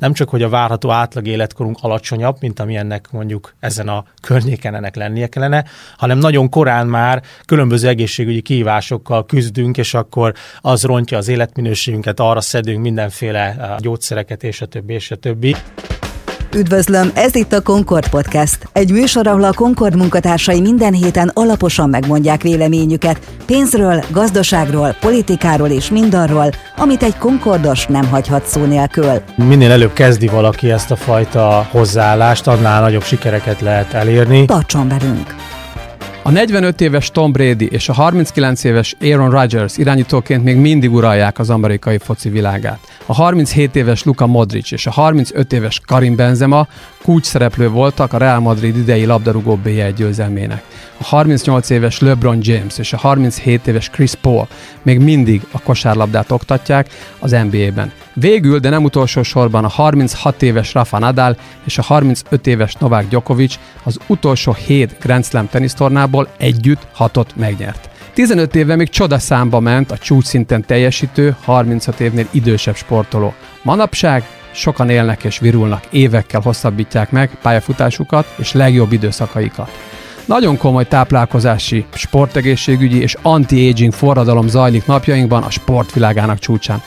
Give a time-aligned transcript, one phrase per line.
[0.00, 4.74] nem csak, hogy a várható átlag életkorunk alacsonyabb, mint ami ennek mondjuk ezen a környéken
[4.74, 5.64] ennek lennie kellene,
[5.96, 12.40] hanem nagyon korán már különböző egészségügyi kihívásokkal küzdünk, és akkor az rontja az életminőségünket, arra
[12.40, 15.56] szedünk mindenféle gyógyszereket, és a többi, és a többi.
[16.54, 18.68] Üdvözlöm, ez itt a Concord Podcast.
[18.72, 25.90] Egy műsor, ahol a Concord munkatársai minden héten alaposan megmondják véleményüket pénzről, gazdaságról, politikáról és
[25.90, 29.22] mindarról, amit egy Concordos nem hagyhat szó nélkül.
[29.36, 34.44] Minél előbb kezdi valaki ezt a fajta hozzáállást, annál nagyobb sikereket lehet elérni.
[34.44, 35.34] Tartson velünk!
[36.30, 41.38] A 45 éves Tom Brady és a 39 éves Aaron Rodgers irányítóként még mindig uralják
[41.38, 42.78] az amerikai foci világát.
[43.06, 46.68] A 37 éves Luka Modric és a 35 éves Karim Benzema
[47.02, 50.62] kulcs szereplő voltak a Real Madrid idei labdarúgó BL győzelmének.
[50.98, 54.48] A 38 éves LeBron James és a 37 éves Chris Paul
[54.82, 56.88] még mindig a kosárlabdát oktatják
[57.18, 57.92] az NBA-ben.
[58.14, 63.08] Végül, de nem utolsó sorban a 36 éves Rafa Nadal és a 35 éves Novák
[63.08, 67.88] Djokovic az utolsó 7 Grand Slam tenisztornából együtt hatot megnyert.
[68.14, 73.34] 15 éve még csodaszámba ment a csúcsszinten teljesítő, 36 évnél idősebb sportoló.
[73.62, 79.70] Manapság sokan élnek és virulnak, évekkel hosszabbítják meg pályafutásukat és legjobb időszakaikat.
[80.24, 86.82] Nagyon komoly táplálkozási, sportegészségügyi és anti-aging forradalom zajlik napjainkban a sportvilágának csúcsán.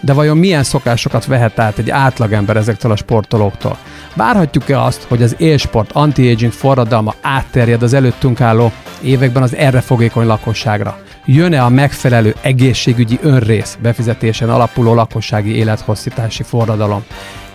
[0.00, 3.78] De vajon milyen szokásokat vehet át egy átlagember ezektől a sportolóktól?
[4.14, 10.26] Várhatjuk-e azt, hogy az élsport anti-aging forradalma átterjed az előttünk álló években az erre fogékony
[10.26, 10.98] lakosságra?
[11.24, 17.04] Jön-e a megfelelő egészségügyi önrész befizetésen alapuló lakossági élethosszítási forradalom?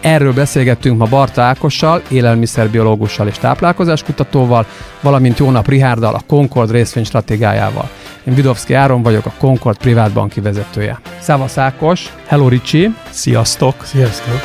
[0.04, 4.66] Erről beszélgettünk ma Barta Ákossal, élelmiszerbiológussal és táplálkozáskutatóval,
[5.02, 7.90] valamint Jónap Rihárdal, a Concord részvény stratégiájával.
[8.24, 11.00] Én Vidovszki Áron vagyok, a Concord privát banki vezetője.
[11.20, 12.90] Szávasz Ákos, hello Ricsi!
[13.10, 13.76] Sziasztok!
[13.84, 14.40] Sziasztok!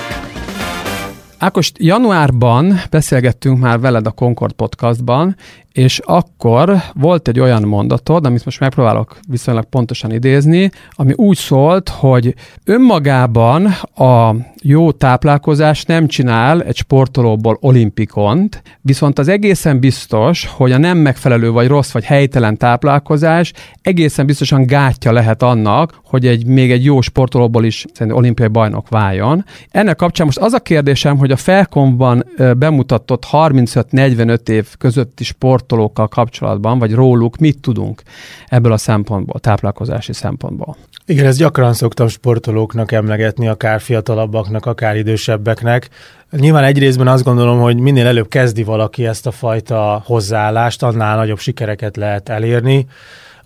[1.38, 5.36] Ákos, januárban beszélgettünk már veled a Concord podcastban,
[5.78, 11.88] és akkor volt egy olyan mondatod, amit most megpróbálok viszonylag pontosan idézni, ami úgy szólt,
[11.88, 20.72] hogy önmagában a jó táplálkozás nem csinál egy sportolóból olimpikont, viszont az egészen biztos, hogy
[20.72, 23.52] a nem megfelelő vagy rossz vagy helytelen táplálkozás
[23.82, 29.44] egészen biztosan gátja lehet annak, hogy egy még egy jó sportolóból is olimpiai bajnok váljon.
[29.70, 32.24] Ennek kapcsán most az a kérdésem, hogy a Felkomban
[32.56, 38.02] bemutatott 35-45 év közötti sport sportolókkal kapcsolatban, vagy róluk mit tudunk
[38.48, 40.76] ebből a szempontból, táplálkozási szempontból?
[41.06, 45.88] Igen, ezt gyakran szoktam sportolóknak emlegetni, akár fiatalabbaknak, akár idősebbeknek.
[46.30, 51.16] Nyilván egy részben azt gondolom, hogy minél előbb kezdi valaki ezt a fajta hozzáállást, annál
[51.16, 52.86] nagyobb sikereket lehet elérni.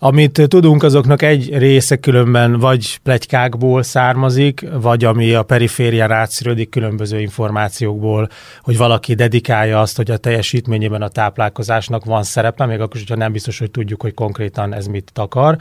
[0.05, 7.19] Amit tudunk, azoknak egy része különben vagy plegykákból származik, vagy ami a periférián átszűrődik különböző
[7.19, 8.29] információkból,
[8.61, 13.31] hogy valaki dedikálja azt, hogy a teljesítményében a táplálkozásnak van szerepe, még akkor, hogyha nem
[13.31, 15.57] biztos, hogy tudjuk, hogy konkrétan ez mit akar.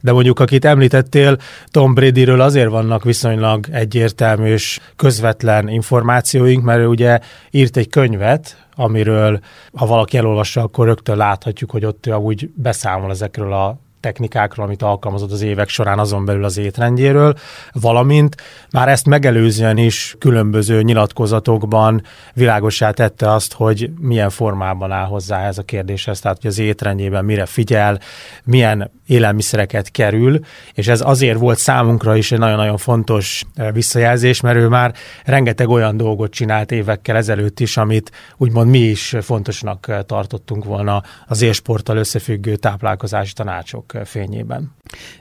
[0.00, 6.86] De mondjuk, akit említettél, Tom Bradyről azért vannak viszonylag egyértelmű és közvetlen információink, mert ő
[6.86, 7.18] ugye
[7.50, 9.40] írt egy könyvet, amiről
[9.72, 14.82] ha valaki elolvassa, akkor rögtön láthatjuk, hogy ott ő úgy beszámol ezekről a technikákról, amit
[14.82, 17.34] alkalmazott az évek során azon belül az étrendjéről,
[17.72, 18.36] valamint
[18.70, 22.02] már ezt megelőzően is különböző nyilatkozatokban
[22.34, 27.24] világosá tette azt, hogy milyen formában áll hozzá ez a kérdéshez, tehát hogy az étrendjében
[27.24, 27.98] mire figyel,
[28.44, 30.40] milyen élelmiszereket kerül,
[30.72, 34.94] és ez azért volt számunkra is egy nagyon-nagyon fontos eh, visszajelzés, mert ő már
[35.24, 41.02] rengeteg olyan dolgot csinált évekkel ezelőtt is, amit úgymond mi is fontosnak eh, tartottunk volna
[41.26, 44.72] az élsporttal összefüggő táplálkozási tanácsok fényében.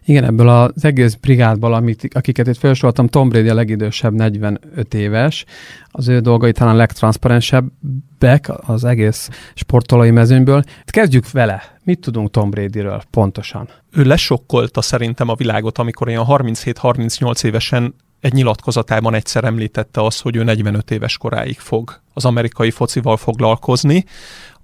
[0.06, 5.46] Igen, ebből az egész brigádból, amit, akiket itt felsoroltam, Tom Brady a legidősebb, 45 éves,
[5.88, 10.64] az ő dolgai talán legtranszparensebbek az egész sportolói mezőnyből.
[10.86, 11.64] Kezdjük vele.
[11.84, 13.70] Mit tudunk Tom Bradyről pontosan?
[13.92, 20.36] Ő lesokkolta szerintem a világot, amikor ilyen 37-38 évesen egy nyilatkozatában egyszer említette azt, hogy
[20.36, 24.06] ő 45 éves koráig fog az amerikai focival foglalkozni,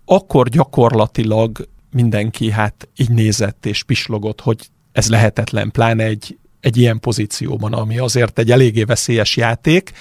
[0.06, 7.00] akkor gyakorlatilag mindenki hát így nézett és pislogott, hogy ez lehetetlen, pláne egy, egy ilyen
[7.00, 9.92] pozícióban, ami azért egy eléggé veszélyes játék,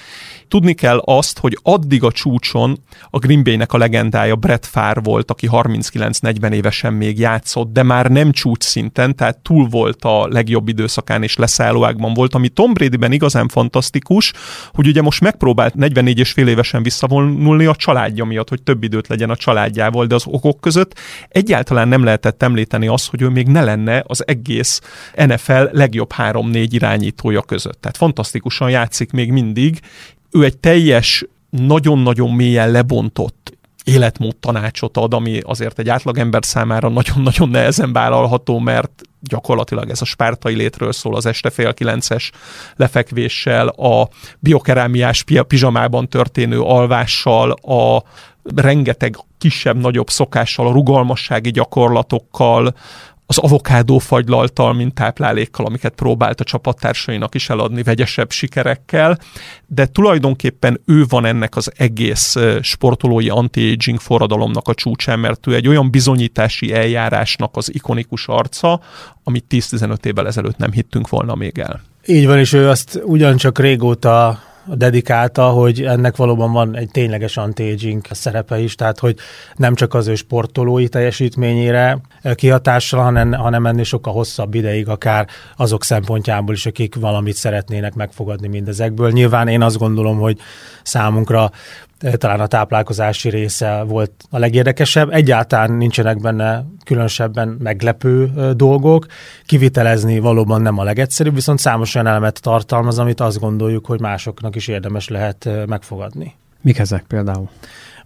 [0.49, 2.79] Tudni kell azt, hogy addig a csúcson
[3.11, 8.11] a Green Bay-nek a legendája Brett Favre volt, aki 39-40 évesen még játszott, de már
[8.11, 13.12] nem csúcs szinten, tehát túl volt a legjobb időszakán és leszállóákban volt, ami Tom Brady-ben
[13.12, 14.33] igazán fantasztikus,
[14.73, 19.09] hogy ugye most megpróbált 44 és fél évesen visszavonulni a családja miatt, hogy több időt
[19.09, 20.99] legyen a családjával, de az okok között
[21.29, 24.81] egyáltalán nem lehetett említeni azt, hogy ő még ne lenne az egész
[25.15, 27.81] NFL legjobb 3-4 irányítója között.
[27.81, 29.81] Tehát fantasztikusan játszik még mindig,
[30.31, 37.49] ő egy teljes, nagyon-nagyon mélyen lebontott életmód tanácsot ad, ami azért egy átlagember számára nagyon-nagyon
[37.49, 42.31] nehezen vállalható, mert gyakorlatilag ez a spártai létről szól az este fél kilences
[42.77, 44.09] lefekvéssel, a
[44.39, 48.03] biokerámiás pizsamában történő alvással, a
[48.55, 52.75] rengeteg kisebb-nagyobb szokással, a rugalmassági gyakorlatokkal,
[53.31, 59.19] az avokádó fagylaltal, mint táplálékkal, amiket próbált a csapattársainak is eladni vegyesebb sikerekkel,
[59.67, 65.69] de tulajdonképpen ő van ennek az egész sportolói anti-aging forradalomnak a csúcsán, mert ő egy
[65.69, 68.81] olyan bizonyítási eljárásnak az ikonikus arca,
[69.25, 71.81] amit 10-15 évvel ezelőtt nem hittünk volna még el.
[72.07, 74.39] Így van, és ő azt ugyancsak régóta
[74.75, 79.17] dedikálta, hogy ennek valóban van egy tényleges anti-aging szerepe is, tehát hogy
[79.56, 81.99] nem csak az ő sportolói teljesítményére
[82.35, 85.26] kihatással, hanem, hanem ennél sokkal hosszabb ideig, akár
[85.56, 89.11] azok szempontjából is, akik valamit szeretnének megfogadni mindezekből.
[89.11, 90.38] Nyilván én azt gondolom, hogy
[90.82, 91.50] számunkra
[92.17, 95.11] talán a táplálkozási része volt a legérdekesebb.
[95.11, 99.06] Egyáltalán nincsenek benne különösebben meglepő dolgok.
[99.47, 104.56] Kivitelezni valóban nem a legegyszerűbb, viszont számos olyan elemet tartalmaz, amit azt gondoljuk, hogy másoknak
[104.56, 106.35] is érdemes lehet megfogadni.
[106.61, 107.49] Mik ezek például?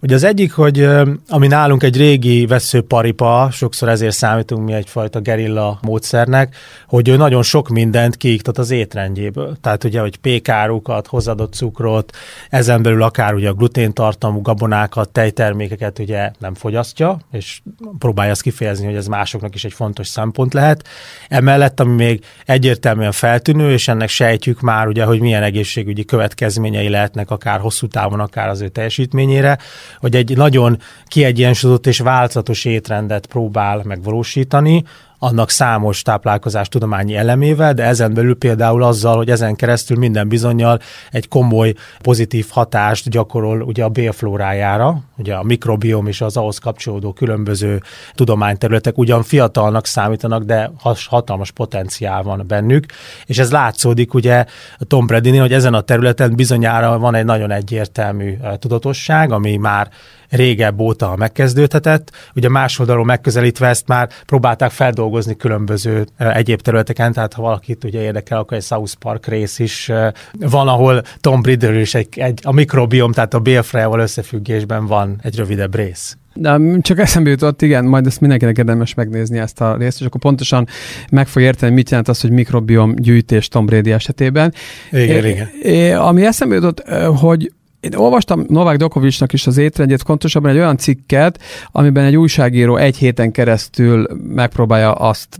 [0.03, 0.87] Ugye az egyik, hogy
[1.27, 6.55] ami nálunk egy régi veszőparipa, sokszor ezért számítunk mi egyfajta gerilla módszernek,
[6.87, 9.55] hogy ő nagyon sok mindent kiiktat az étrendjéből.
[9.61, 12.15] Tehát ugye, hogy pékárukat, hozadott cukrot,
[12.49, 17.61] ezen belül akár ugye a gluténtartalmú gabonákat, tejtermékeket ugye nem fogyasztja, és
[17.99, 20.87] próbálja azt kifejezni, hogy ez másoknak is egy fontos szempont lehet.
[21.27, 27.31] Emellett, ami még egyértelműen feltűnő, és ennek sejtjük már ugye, hogy milyen egészségügyi következményei lehetnek
[27.31, 29.57] akár hosszú távon, akár az ő teljesítményére,
[29.99, 34.83] hogy egy nagyon kiegyensúlyozott és változatos étrendet próbál megvalósítani,
[35.23, 40.79] annak számos táplálkozás tudományi elemével, de ezen belül például azzal, hogy ezen keresztül minden bizonyal
[41.11, 47.13] egy komoly pozitív hatást gyakorol ugye a bélflórájára, ugye a mikrobiom és az ahhoz kapcsolódó
[47.13, 47.81] különböző
[48.13, 50.71] tudományterületek ugyan fiatalnak számítanak, de
[51.07, 52.85] hatalmas potenciál van bennük,
[53.25, 54.45] és ez látszódik ugye
[54.87, 59.82] Tom brady hogy ezen a területen bizonyára van egy nagyon egyértelmű tudatosság, ami már
[60.29, 62.11] régebb óta megkezdődhetett.
[62.35, 68.01] Ugye más oldalról megközelítve ezt már próbálták feldolgozni különböző egyéb területeken, tehát ha valakit ugye
[68.01, 69.91] érdekel, akkor egy South Park rész is
[70.39, 75.35] van, ahol Tom Bridder is egy, egy, a mikrobiom, tehát a bélfrejával összefüggésben van egy
[75.35, 76.17] rövidebb rész.
[76.33, 80.21] De csak eszembe jutott, igen, majd ezt mindenkinek érdemes megnézni ezt a részt, és akkor
[80.21, 80.67] pontosan
[81.11, 84.53] meg fog érteni, mit jelent az, hogy mikrobiom gyűjtés Tom Brady esetében.
[84.91, 85.49] Igen, é, igen.
[85.61, 86.83] É, ami eszembe jutott,
[87.19, 87.51] hogy
[87.83, 91.39] én olvastam Novák Dokovicsnak is az étrendjét, pontosabban egy olyan cikket,
[91.71, 95.39] amiben egy újságíró egy héten keresztül megpróbálja azt,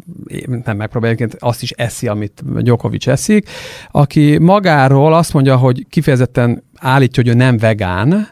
[0.65, 3.49] nem megpróbálja, azt is eszi, amit Djokovic eszik,
[3.91, 8.27] aki magáról azt mondja, hogy kifejezetten állítja, hogy ő nem vegán,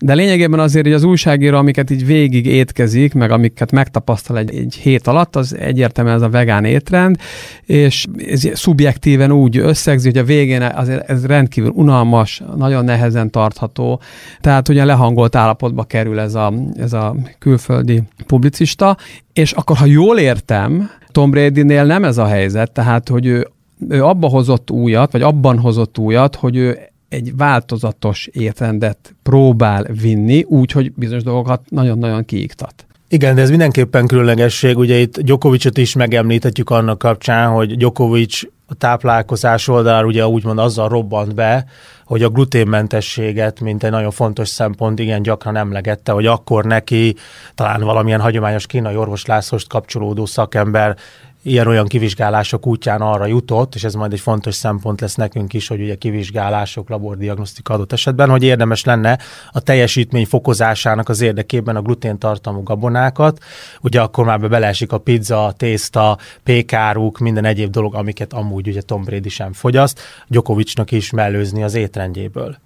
[0.00, 4.74] de lényegében azért, hogy az újságíró, amiket így végig étkezik, meg amiket megtapasztal egy, egy
[4.74, 7.16] hét alatt, az egyértelműen ez a vegán étrend,
[7.64, 14.00] és ez szubjektíven úgy összegzi, hogy a végén azért ez rendkívül unalmas, nagyon nehezen tartható,
[14.40, 18.96] tehát ugye lehangolt állapotba kerül ez a, ez a külföldi publicista,
[19.32, 23.48] és akkor, ha jól értem, Tom Brady-nél nem ez a helyzet, tehát, hogy ő,
[23.88, 30.42] ő abba hozott újat, vagy abban hozott újat, hogy ő egy változatos étrendet próbál vinni,
[30.42, 32.86] úgy, hogy bizonyos dolgokat nagyon-nagyon kiiktat.
[33.08, 34.76] Igen, de ez mindenképpen különlegesség.
[34.76, 40.88] Ugye itt Gyokovicsot is megemlíthetjük annak kapcsán, hogy Gyokovics a táplálkozás oldalán ugye úgymond azzal
[40.88, 41.64] robbant be,
[42.04, 47.14] hogy a gluténmentességet, mint egy nagyon fontos szempont, igen gyakran emlegette, hogy akkor neki
[47.54, 50.96] talán valamilyen hagyományos kínai orvosláshoz kapcsolódó szakember
[51.42, 55.80] ilyen-olyan kivizsgálások útján arra jutott, és ez majd egy fontos szempont lesz nekünk is, hogy
[55.80, 59.18] ugye kivizsgálások, labordiagnosztika adott esetben, hogy érdemes lenne
[59.52, 63.38] a teljesítmény fokozásának az érdekében a gluténtartalmú gabonákat,
[63.80, 68.68] ugye akkor már be beleesik a pizza, a tészta, pékáruk, minden egyéb dolog, amiket amúgy
[68.68, 72.56] ugye Tom Brady sem fogyaszt, Gyokovicsnak is mellőzni az étrendjéből.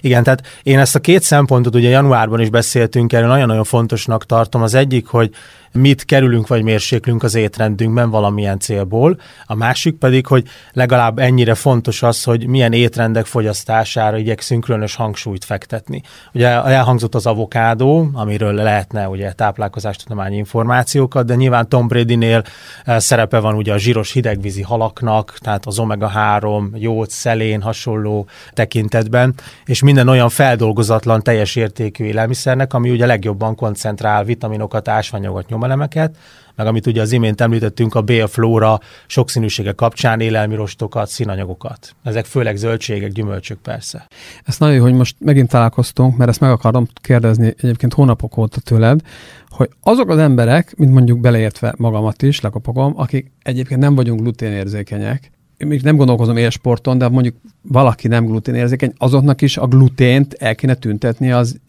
[0.00, 4.62] Igen, tehát én ezt a két szempontot ugye januárban is beszéltünk erről, nagyon-nagyon fontosnak tartom.
[4.62, 5.30] Az egyik, hogy
[5.72, 9.20] mit kerülünk vagy mérséklünk az étrendünkben valamilyen célból.
[9.46, 15.44] A másik pedig, hogy legalább ennyire fontos az, hogy milyen étrendek fogyasztására igyekszünk különös hangsúlyt
[15.44, 16.02] fektetni.
[16.34, 22.42] Ugye elhangzott az avokádó, amiről lehetne ugye táplálkozástudományi információkat, de nyilván Tom Brady-nél
[22.84, 29.34] eh, szerepe van ugye a zsíros hidegvízi halaknak, tehát az omega-3, jót, szelén hasonló tekintetben,
[29.64, 36.16] és minden olyan feldolgozatlan teljes értékű élelmiszernek, ami ugye legjobban koncentrál vitaminokat, ásványokat, nyomelemeket,
[36.56, 41.94] meg amit ugye az imént említettünk a B-flóra sokszínűsége kapcsán, élelmirostokat, színanyagokat.
[42.02, 44.06] Ezek főleg zöldségek, gyümölcsök persze.
[44.44, 48.60] Ez nagyon jó, hogy most megint találkoztunk, mert ezt meg akarom kérdezni egyébként hónapok óta
[48.60, 49.00] tőled,
[49.48, 55.30] hogy azok az emberek, mint mondjuk beleértve magamat is, lekopogom, akik egyébként nem vagyunk gluténérzékenyek,
[55.58, 60.74] még nem gondolkozom élsporton, de mondjuk valaki nem gluténérzékeny, azoknak is a glutént el kéne
[60.74, 61.60] tüntetni az,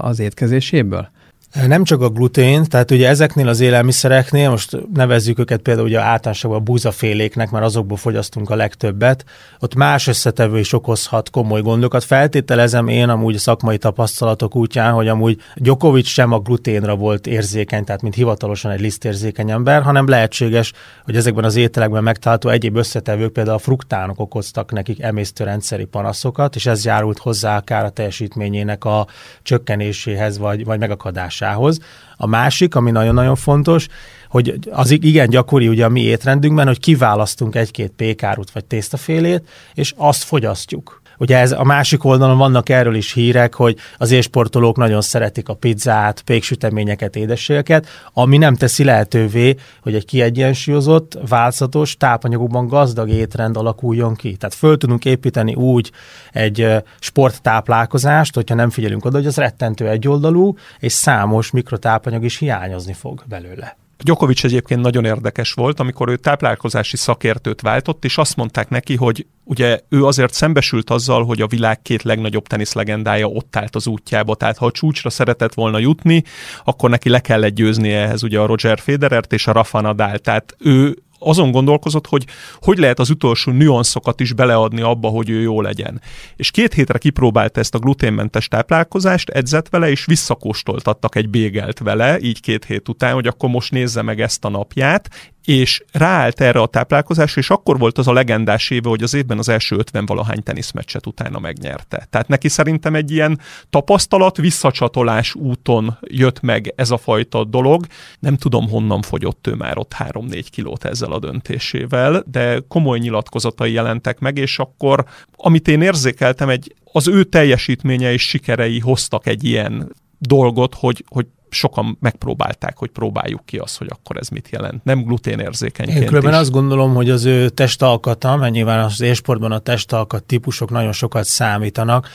[0.00, 1.08] az étkezéséből?
[1.52, 6.58] Nem csak a glutén, tehát ugye ezeknél az élelmiszereknél, most nevezzük őket például ugye általánosabban
[6.58, 9.24] a búzaféléknek, mert azokból fogyasztunk a legtöbbet,
[9.60, 12.04] ott más összetevő is okozhat komoly gondokat.
[12.04, 18.02] Feltételezem én amúgy szakmai tapasztalatok útján, hogy amúgy Djokovic sem a gluténra volt érzékeny, tehát
[18.02, 20.72] mint hivatalosan egy lisztérzékeny ember, hanem lehetséges,
[21.04, 26.66] hogy ezekben az ételekben megtalálható egyéb összetevők, például a fruktánok okoztak nekik emésztőrendszeri panaszokat, és
[26.66, 29.06] ez járult hozzá akár a teljesítményének a
[29.42, 31.78] csökkenéséhez, vagy, vagy megakadásához fogyasztásához.
[32.16, 33.86] A másik, ami nagyon-nagyon fontos,
[34.28, 39.94] hogy az igen gyakori ugye a mi étrendünkben, hogy kiválasztunk egy-két pékárút vagy tésztafélét, és
[39.96, 41.01] azt fogyasztjuk.
[41.22, 45.54] Ugye ez a másik oldalon vannak erről is hírek, hogy az élsportolók nagyon szeretik a
[45.54, 54.14] pizzát, péksüteményeket, édességeket, ami nem teszi lehetővé, hogy egy kiegyensúlyozott, változatos, tápanyagokban gazdag étrend alakuljon
[54.14, 54.36] ki.
[54.36, 55.90] Tehát föl tudunk építeni úgy
[56.32, 56.66] egy
[56.98, 63.24] sporttáplálkozást, hogyha nem figyelünk oda, hogy az rettentő egyoldalú, és számos mikrotápanyag is hiányozni fog
[63.28, 63.81] belőle.
[64.02, 69.26] Djokovic egyébként nagyon érdekes volt, amikor ő táplálkozási szakértőt váltott, és azt mondták neki, hogy
[69.44, 74.34] ugye ő azért szembesült azzal, hogy a világ két legnagyobb teniszlegendája ott állt az útjába,
[74.34, 76.22] tehát ha a csúcsra szeretett volna jutni,
[76.64, 80.56] akkor neki le kellett győzni ehhez ugye a Roger Federert és a Rafa Nadal, tehát
[80.58, 82.24] ő azon gondolkozott, hogy
[82.60, 86.00] hogy lehet az utolsó nüanszokat is beleadni abba, hogy ő jó legyen.
[86.36, 92.20] És két hétre kipróbálta ezt a gluténmentes táplálkozást, edzett vele, és visszakóstoltattak egy bégelt vele,
[92.20, 96.60] így két hét után, hogy akkor most nézze meg ezt a napját, és ráállt erre
[96.60, 100.06] a táplálkozásra, és akkor volt az a legendás éve, hogy az évben az első 50
[100.06, 102.06] valahány teniszmeccset utána megnyerte.
[102.10, 107.86] Tehát neki szerintem egy ilyen tapasztalat, visszacsatolás úton jött meg ez a fajta dolog.
[108.18, 113.72] Nem tudom, honnan fogyott ő már ott 3-4 kilót ezzel a döntésével, de komoly nyilatkozatai
[113.72, 115.04] jelentek meg, és akkor,
[115.36, 121.26] amit én érzékeltem, egy, az ő teljesítménye és sikerei hoztak egy ilyen dolgot, hogy, hogy
[121.52, 124.84] sokan megpróbálták, hogy próbáljuk ki azt, hogy akkor ez mit jelent.
[124.84, 126.38] Nem gluténérzékenyként Én különben is.
[126.38, 131.24] azt gondolom, hogy az ő testalkata, mert nyilván az élsportban a testalkat típusok nagyon sokat
[131.24, 132.08] számítanak,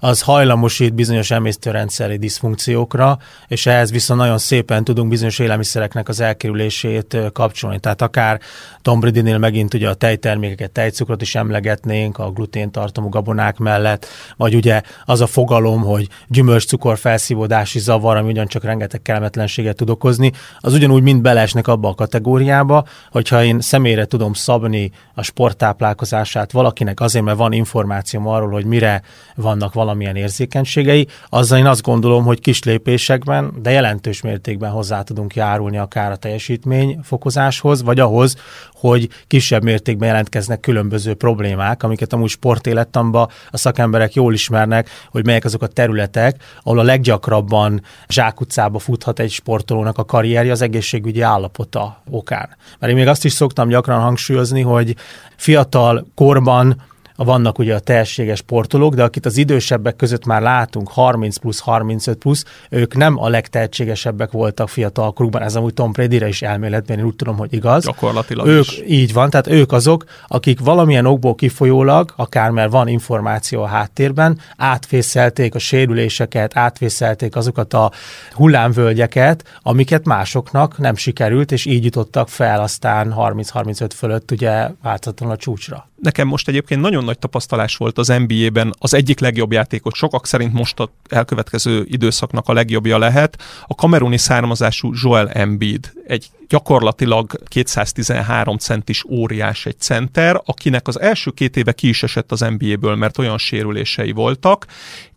[0.00, 3.18] az hajlamosít bizonyos emésztőrendszeri diszfunkciókra,
[3.48, 7.78] és ehhez viszont nagyon szépen tudunk bizonyos élelmiszereknek az elkerülését kapcsolni.
[7.78, 8.40] Tehát akár
[8.82, 14.06] Tom Brady-nél megint ugye a tejtermékeket, tejcukrot is emlegetnénk a gluténtartalmú gabonák mellett,
[14.36, 20.32] vagy ugye az a fogalom, hogy gyümölcscukor felszívódási zavar, ami ugyancsak rengeteg kellemetlenséget tud okozni,
[20.58, 27.00] az ugyanúgy mind beleesnek abba a kategóriába, hogyha én személyre tudom szabni a sporttáplálkozását valakinek
[27.00, 29.02] azért, mert van információm arról, hogy mire
[29.34, 35.34] vannak valamilyen érzékenységei, azzal én azt gondolom, hogy kis lépésekben, de jelentős mértékben hozzá tudunk
[35.34, 38.36] járulni akár a teljesítmény fokozáshoz, vagy ahhoz,
[38.80, 45.44] hogy kisebb mértékben jelentkeznek különböző problémák, amiket amúgy sportélettamban a szakemberek jól ismernek, hogy melyek
[45.44, 52.02] azok a területek, ahol a leggyakrabban zsákutcába futhat egy sportolónak a karrierje az egészségügyi állapota
[52.10, 52.56] okán.
[52.78, 54.96] Mert én még azt is szoktam gyakran hangsúlyozni, hogy
[55.36, 56.88] fiatal korban
[57.24, 62.18] vannak ugye a tehetséges sportolók, de akit az idősebbek között már látunk, 30 plusz, 35
[62.18, 67.04] plusz, ők nem a legtehetségesebbek voltak fiatal korukban, ez amúgy Tom Brady-re is elméletben, én
[67.04, 67.84] úgy tudom, hogy igaz.
[67.84, 68.82] Gyakorlatilag ők, is.
[68.86, 74.38] Így van, tehát ők azok, akik valamilyen okból kifolyólag, akár mert van információ a háttérben,
[74.56, 77.90] átfészelték a sérüléseket, átfészelték azokat a
[78.32, 85.38] hullámvölgyeket, amiket másoknak nem sikerült, és így jutottak fel aztán 30-35 fölött ugye változatlanul a
[85.38, 85.89] csúcsra.
[86.00, 90.52] Nekem most egyébként nagyon nagy tapasztalás volt az NBA-ben, az egyik legjobb játékos, sokak szerint
[90.52, 98.58] most a elkövetkező időszaknak a legjobbja lehet, a kameruni származású Joel Embiid, egy gyakorlatilag 213
[98.58, 103.18] centis óriás egy center, akinek az első két éve ki is esett az NBA-ből, mert
[103.18, 104.66] olyan sérülései voltak,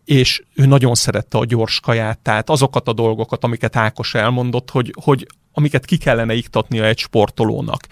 [0.04, 4.94] és ő nagyon szerette a gyors kaját, tehát azokat a dolgokat, amiket Ákos elmondott, hogy,
[5.02, 7.86] hogy amiket ki kellene iktatnia egy sportolónak.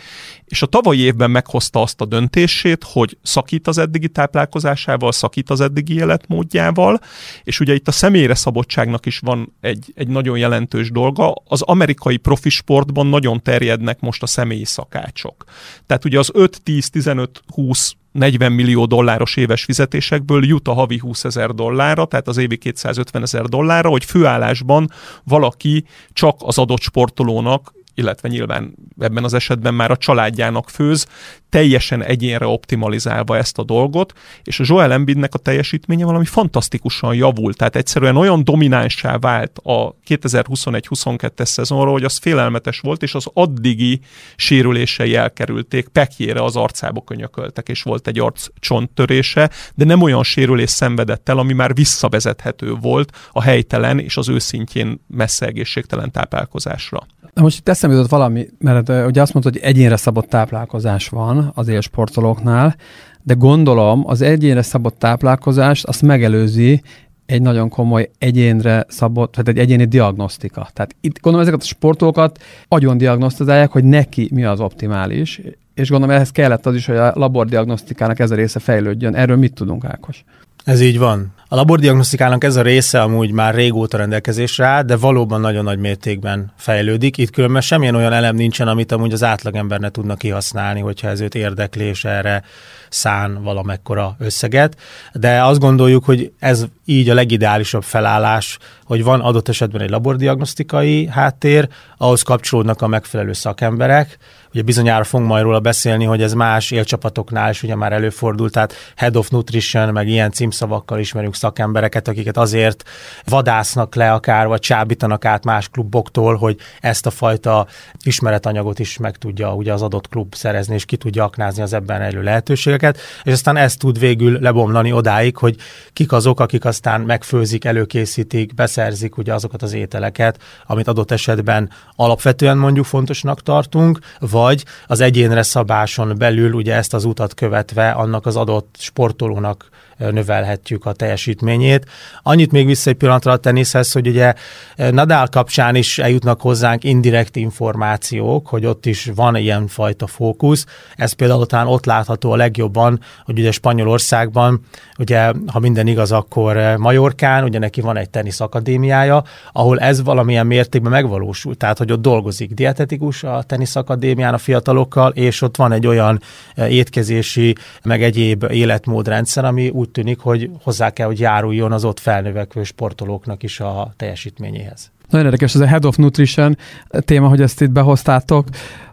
[0.45, 5.61] És a tavalyi évben meghozta azt a döntését, hogy szakít az eddigi táplálkozásával, szakít az
[5.61, 7.00] eddigi életmódjával,
[7.42, 11.35] és ugye itt a személyre szabadságnak is van egy, egy nagyon jelentős dolga.
[11.45, 15.45] Az amerikai profi sportban nagyon terjednek most a személyi szakácsok.
[15.87, 22.04] Tehát ugye az 5-10-15-20 40 millió dolláros éves fizetésekből jut a havi 20 ezer dollárra,
[22.04, 24.90] tehát az évi 250 ezer dollárra, hogy főállásban
[25.25, 31.06] valaki csak az adott sportolónak illetve nyilván ebben az esetben már a családjának főz,
[31.49, 37.56] teljesen egyénre optimalizálva ezt a dolgot, és a Joel Embiidnek a teljesítménye valami fantasztikusan javult,
[37.56, 44.00] tehát egyszerűen olyan dominánssá vált a 2021-22-es szezonra, hogy az félelmetes volt, és az addigi
[44.37, 51.28] sérülései elkerülték, pekjére az arcába könyököltek, és volt egy arccsonttörése, de nem olyan sérülés szenvedett
[51.28, 57.06] el, ami már visszavezethető volt a helytelen és az őszintjén messze egészségtelen táplálkozásra.
[57.34, 61.50] Na most itt eszembe jutott valami, mert ugye azt mondta, hogy egyénre szabott táplálkozás van
[61.54, 62.76] az élsportolóknál,
[63.22, 66.82] de gondolom az egyénre szabott táplálkozást azt megelőzi
[67.26, 70.68] egy nagyon komoly egyénre szabott, tehát egy egyéni diagnosztika.
[70.72, 75.40] Tehát itt gondolom ezeket a sportolókat agyon diagnosztizálják, hogy neki mi az optimális,
[75.74, 79.14] és gondolom ehhez kellett az is, hogy a labordiagnosztikának ez a része fejlődjön.
[79.14, 80.24] Erről mit tudunk, Ákos?
[80.64, 81.33] Ez így van.
[81.49, 86.52] A labordiagnosztikának ez a része amúgy már régóta rendelkezésre áll, de valóban nagyon nagy mértékben
[86.57, 87.19] fejlődik.
[87.19, 91.21] Itt különben semmilyen olyan elem nincsen, amit amúgy az átlagember ne tudna kihasználni, hogyha ez
[91.21, 92.42] őt érdekli, és erre
[92.88, 94.76] szán valamekkora összeget.
[95.12, 101.07] De azt gondoljuk, hogy ez így a legideálisabb felállás, hogy van adott esetben egy labordiagnosztikai
[101.07, 104.19] háttér, ahhoz kapcsolódnak a megfelelő szakemberek,
[104.52, 108.75] Ugye bizonyára fogunk majd róla beszélni, hogy ez más élcsapatoknál is ugye már előfordult, tehát
[108.97, 112.82] Head of Nutrition, meg ilyen címszavakkal ismerünk szakembereket, akiket azért
[113.25, 117.66] vadásznak le akár, vagy csábítanak át más kluboktól, hogy ezt a fajta
[118.02, 122.02] ismeretanyagot is meg tudja ugye az adott klub szerezni, és ki tudja aknázni az ebben
[122.02, 125.56] elő lehetőségeket, és aztán ez tud végül lebomlani odáig, hogy
[125.92, 132.59] kik azok, akik aztán megfőzik, előkészítik, beszerzik ugye azokat az ételeket, amit adott esetben alapvetően
[132.59, 138.26] mondjuk fontosnak tartunk, vagy vagy az egyénre szabáson belül ugye ezt az utat követve annak
[138.26, 139.68] az adott sportolónak
[140.11, 141.87] növelhetjük a teljesítményét.
[142.23, 144.35] Annyit még vissza egy pillanatra a teniszhez, hogy ugye
[144.76, 150.66] Nadal kapcsán is eljutnak hozzánk indirekt információk, hogy ott is van ilyen fajta fókusz.
[150.97, 154.61] Ez például talán ott látható a legjobban, hogy ugye Spanyolországban,
[154.99, 160.47] ugye ha minden igaz, akkor Majorkán, ugye neki van egy tenisz akadémiája, ahol ez valamilyen
[160.47, 161.54] mértékben megvalósul.
[161.54, 166.21] Tehát, hogy ott dolgozik dietetikus a tenisz akadémián a fiatalokkal, és ott van egy olyan
[166.69, 172.63] étkezési, meg egyéb életmódrendszer, ami úgy tűnik, hogy hozzá kell, hogy járuljon az ott felnövekvő
[172.63, 174.91] sportolóknak is a teljesítményéhez.
[175.11, 176.57] Nagyon érdekes ez a Head of Nutrition
[176.89, 178.49] téma, hogy ezt itt behoztátok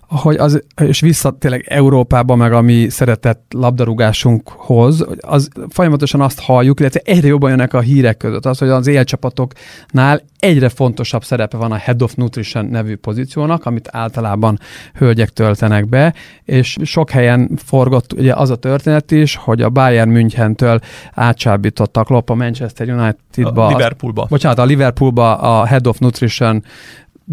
[0.10, 6.80] hogy az, és vissza tényleg Európába, meg a mi szeretett labdarúgásunkhoz, az folyamatosan azt halljuk,
[6.80, 11.72] illetve egyre jobban jönnek a hírek között, az, hogy az élcsapatoknál egyre fontosabb szerepe van
[11.72, 14.60] a Head of Nutrition nevű pozíciónak, amit általában
[14.93, 20.10] hölgyek töltenek be, és sok helyen forgott ugye az a történet is, hogy a Bayern
[20.10, 20.80] Münchentől
[21.13, 23.65] átsábítottak Klopp a Manchester Unitedba.
[23.65, 24.22] A Liverpoolba.
[24.22, 26.63] A, bocsánat, a Liverpoolba a Head of Nutrition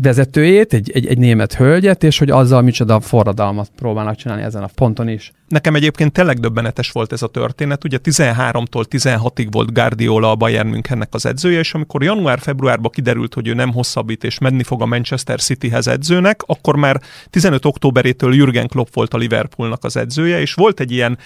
[0.02, 4.68] vezetőjét, egy, egy, egy német hölgyet, és hogy azzal micsoda forradalmat próbálnak csinálni ezen a
[4.74, 5.32] ponton is.
[5.48, 7.84] Nekem egyébként tényleg döbbenetes volt ez a történet.
[7.84, 13.48] Ugye 13-tól 16-ig volt Guardiola a Bayern Münchennek az edzője, és amikor január-februárban kiderült, hogy
[13.48, 18.68] ő nem hosszabbít és menni fog a Manchester Cityhez edzőnek, akkor már 15 októberétől Jürgen
[18.68, 21.18] Klopp volt a Liverpoolnak az edzője, és volt egy ilyen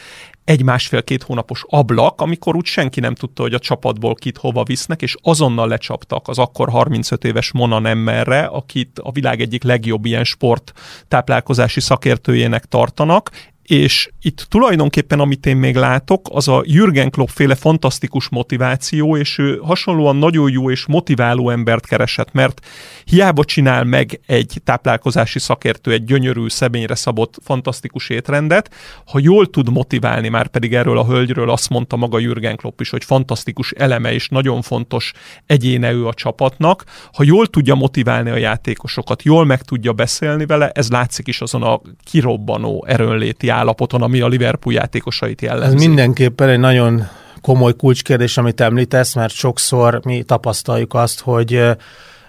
[0.50, 5.14] egy-másfél-két hónapos ablak, amikor úgy senki nem tudta, hogy a csapatból kit hova visznek, és
[5.22, 10.72] azonnal lecsaptak az akkor 35 éves Mona Nemmerre, akit a világ egyik legjobb ilyen sport
[11.08, 13.30] táplálkozási szakértőjének tartanak,
[13.70, 19.38] és itt tulajdonképpen, amit én még látok, az a Jürgen Klopp féle fantasztikus motiváció, és
[19.38, 22.66] ő hasonlóan nagyon jó és motiváló embert keresett, mert
[23.04, 28.74] hiába csinál meg egy táplálkozási szakértő egy gyönyörű, személyre szabott, fantasztikus étrendet,
[29.06, 32.90] ha jól tud motiválni, már pedig erről a hölgyről azt mondta maga Jürgen Klopp is,
[32.90, 35.12] hogy fantasztikus eleme és nagyon fontos
[35.46, 40.70] egyéne ő a csapatnak, ha jól tudja motiválni a játékosokat, jól meg tudja beszélni vele,
[40.70, 45.74] ez látszik is azon a kirobbanó erőnléti állapoton, ami a Liverpool játékosait jellemzi.
[45.74, 47.06] Ez mindenképpen egy nagyon
[47.40, 51.76] komoly kulcskérdés, amit említesz, mert sokszor mi tapasztaljuk azt, hogy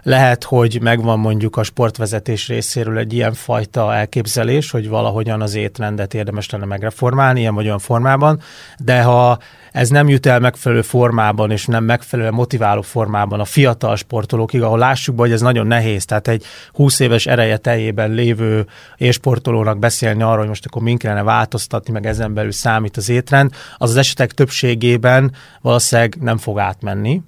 [0.04, 6.14] lehet, hogy megvan mondjuk a sportvezetés részéről egy ilyen fajta elképzelés, hogy valahogyan az étrendet
[6.14, 8.40] érdemes lenne megreformálni, ilyen vagy olyan formában,
[8.78, 9.38] de ha
[9.72, 14.78] ez nem jut el megfelelő formában, és nem megfelelő motiváló formában a fiatal sportolókig, ahol
[14.78, 16.06] lássuk be, hogy ez nagyon nehéz.
[16.06, 18.66] Tehát egy 20 éves ereje teljében lévő
[19.10, 23.54] sportolónak beszélni arról, hogy most akkor min kellene változtatni, meg ezen belül számít az étrend,
[23.78, 27.22] az az esetek többségében valószínűleg nem fog átmenni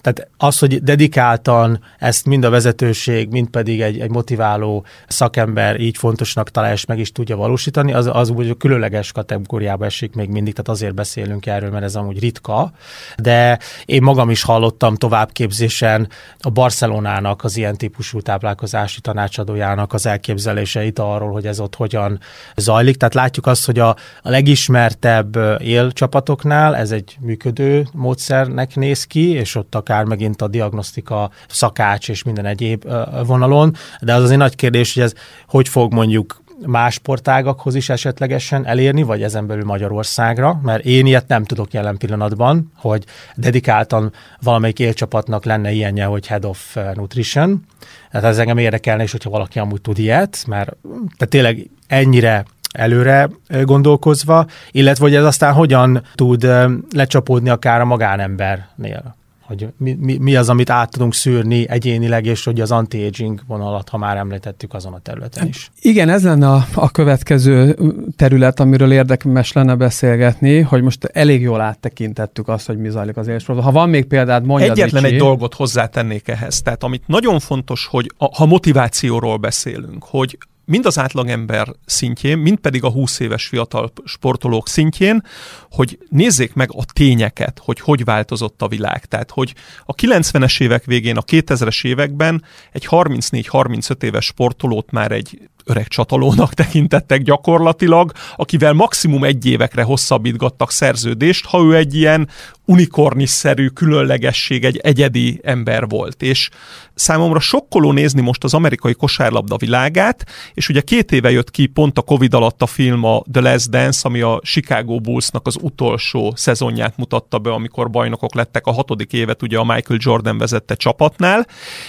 [0.00, 5.96] Tehát az, hogy dedikáltan ezt mind a vezetőség, mind pedig egy, egy motiváló szakember így
[5.96, 10.52] fontosnak találja és meg is tudja valósítani, az, az úgy különleges kategóriába esik még mindig,
[10.52, 12.72] tehát azért beszélünk erről, mert ez amúgy ritka,
[13.16, 16.08] de én magam is hallottam továbbképzésen
[16.40, 22.20] a Barcelonának az ilyen típusú táplálkozási tanácsadójának az elképzeléseit arról, hogy ez ott hogyan
[22.56, 22.96] zajlik.
[22.96, 23.88] Tehát látjuk azt, hogy a,
[24.22, 31.30] a legismertebb élcsapatoknál ez egy működő módszernek néz ki, és ott akár megint a diagnosztika
[31.48, 32.84] szakács és minden egyéb
[33.26, 35.12] vonalon, de az azért nagy kérdés, hogy ez
[35.48, 41.28] hogy fog mondjuk más sportágakhoz is esetlegesen elérni, vagy ezen belül Magyarországra, mert én ilyet
[41.28, 47.64] nem tudok jelen pillanatban, hogy dedikáltan valamelyik élcsapatnak lenne ilyenje, hogy Head of Nutrition.
[48.10, 50.76] Tehát ez engem érdekelne is, hogyha valaki amúgy tud ilyet, mert
[51.16, 53.28] tehát tényleg ennyire előre
[53.62, 56.46] gondolkozva, illetve hogy ez aztán hogyan tud
[56.90, 59.16] lecsapódni akár a magánembernél
[59.48, 63.88] hogy mi, mi, mi az, amit át tudunk szűrni egyénileg, és hogy az anti-aging vonalat,
[63.88, 65.70] ha már említettük azon a területen is.
[65.80, 67.78] Igen, ez lenne a, a következő
[68.16, 73.28] terület, amiről érdemes lenne beszélgetni, hogy most elég jól áttekintettük azt, hogy mi zajlik az
[73.28, 73.66] élsportban.
[73.66, 74.70] Ha van még példád, mondja.
[74.70, 75.14] Egyetlen Ricsi.
[75.14, 76.62] egy dolgot hozzátennék ehhez.
[76.62, 82.58] Tehát amit nagyon fontos, hogy a, ha motivációról beszélünk, hogy mind az átlagember szintjén, mind
[82.58, 85.24] pedig a 20 éves fiatal sportolók szintjén,
[85.70, 89.04] hogy nézzék meg a tényeket, hogy hogy változott a világ.
[89.04, 89.54] Tehát, hogy
[89.84, 96.54] a 90-es évek végén, a 2000-es években egy 34-35 éves sportolót már egy öreg csatalónak
[96.60, 102.28] tekintettek gyakorlatilag, akivel maximum egy évekre hosszabbítgattak szerződést, ha ő egy ilyen
[102.68, 106.22] unikorniszerű különlegesség, egy egyedi ember volt.
[106.22, 106.48] És
[106.94, 111.98] számomra sokkoló nézni most az amerikai kosárlabda világát, és ugye két éve jött ki pont
[111.98, 116.32] a Covid alatt a film a The Last Dance, ami a Chicago Bullsnak az utolsó
[116.36, 121.46] szezonját mutatta be, amikor bajnokok lettek a hatodik évet ugye a Michael Jordan vezette csapatnál,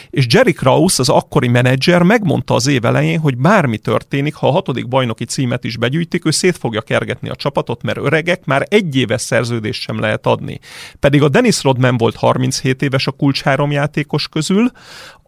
[0.10, 3.38] és Jerry Krause, az akkori menedzser megmondta az év elején, hogy
[3.70, 7.82] bármi történik, ha a hatodik bajnoki címet is begyűjtik, ő szét fogja kergetni a csapatot,
[7.82, 10.60] mert öregek, már egy éves szerződést sem lehet adni.
[11.00, 14.72] Pedig a Dennis Rodman volt 37 éves a kulcs három játékos közül,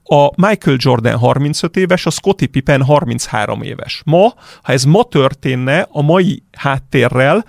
[0.04, 4.02] a Michael Jordan 35 éves, a Scottie Pippen 33 éves.
[4.06, 7.46] Ma, ha ez ma történne a mai háttérrel,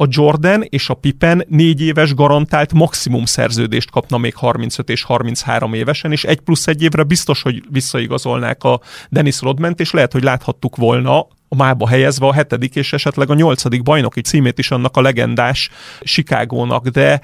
[0.00, 5.74] a Jordan és a Pippen négy éves garantált maximum szerződést kapna még 35 és 33
[5.74, 10.22] évesen, és egy plusz egy évre biztos, hogy visszaigazolnák a Dennis Rodment, és lehet, hogy
[10.22, 14.96] láthattuk volna a mába helyezve a hetedik és esetleg a nyolcadik bajnoki címét is annak
[14.96, 17.20] a legendás Chicagónak, de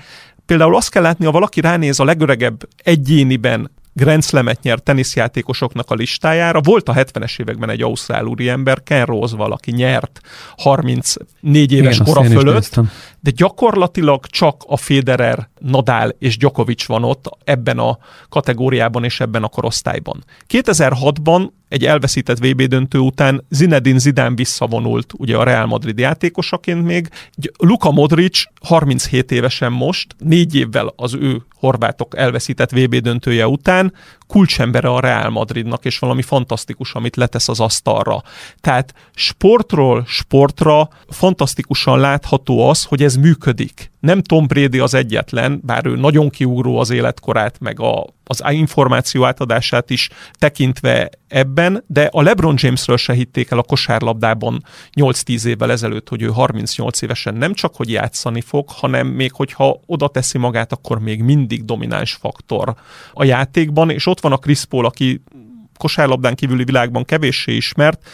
[0.46, 5.94] például azt kell látni, ha valaki ránéz a legöregebb egyéniben Grand Slam-et nyert teniszjátékosoknak a
[5.94, 6.60] listájára.
[6.60, 10.20] Volt a 70-es években egy ausztrál úriember, Ken Rose valaki nyert
[10.56, 12.80] 34 éves Igen, kora fölött,
[13.24, 19.42] de gyakorlatilag csak a Federer, Nadal és Djokovic van ott ebben a kategóriában és ebben
[19.42, 20.24] a korosztályban.
[20.48, 27.08] 2006-ban egy elveszített VB döntő után Zinedine Zidane visszavonult ugye a Real Madrid játékosaként még.
[27.58, 33.92] Luka Modric 37 évesen most, négy évvel az ő horvátok elveszített VB döntője után
[34.26, 38.22] kulcsembere a Real Madridnak, és valami fantasztikus, amit letesz az asztalra.
[38.60, 43.92] Tehát sportról sportra fantasztikusan látható az, hogy ez működik.
[44.04, 49.24] Nem Tom Brady az egyetlen, bár ő nagyon kiugró az életkorát, meg a, az információ
[49.24, 54.64] átadását is tekintve ebben, de a LeBron Jamesről se hitték el a kosárlabdában
[55.00, 59.80] 8-10 évvel ezelőtt, hogy ő 38 évesen nem csak hogy játszani fog, hanem még hogyha
[59.86, 62.74] oda teszi magát, akkor még mindig domináns faktor
[63.12, 65.22] a játékban, és ott van a Chris Paul, aki
[65.78, 68.08] kosárlabdán kívüli világban kevéssé ismert,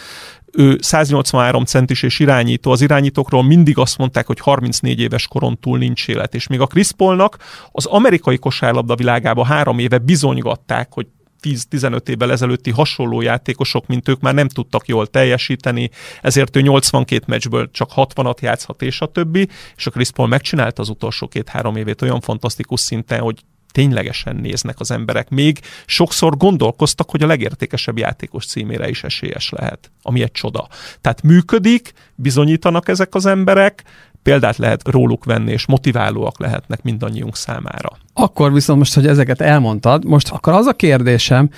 [0.52, 2.70] ő 183 centis és irányító.
[2.70, 6.34] Az irányítókról mindig azt mondták, hogy 34 éves koron túl nincs élet.
[6.34, 7.36] És még a Chris Paulnak
[7.72, 11.06] az amerikai kosárlabda világában három éve bizonygatták, hogy
[11.42, 15.90] 10-15 évvel ezelőtti hasonló játékosok, mint ők már nem tudtak jól teljesíteni,
[16.22, 20.82] ezért ő 82 meccsből csak 60-at játszhat, és a többi, és a Chris Paul megcsinálta
[20.82, 25.28] az utolsó két-három évét olyan fantasztikus szinten, hogy ténylegesen néznek az emberek.
[25.28, 30.68] Még sokszor gondolkoztak, hogy a legértékesebb játékos címére is esélyes lehet, ami egy csoda.
[31.00, 33.83] Tehát működik, bizonyítanak ezek az emberek,
[34.22, 37.90] példát lehet róluk venni, és motiválóak lehetnek mindannyiunk számára.
[38.14, 41.50] Akkor viszont most, hogy ezeket elmondtad, most akkor az a kérdésem,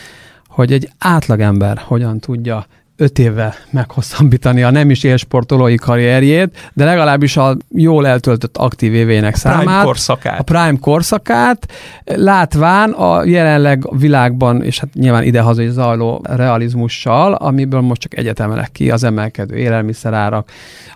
[0.46, 7.36] hogy egy átlagember hogyan tudja öt évvel meghosszabbítani a nem is élsportolói karrierjét, de legalábbis
[7.36, 9.64] a jól eltöltött aktív évének számát.
[9.64, 10.40] Prime korszakát.
[10.40, 11.72] A prime korszakát,
[12.04, 18.72] látván a jelenleg világban, és hát nyilván idehaza zajló realizmussal, amiből most csak egyet emelek
[18.72, 20.50] ki, az emelkedő élelmiszerárak,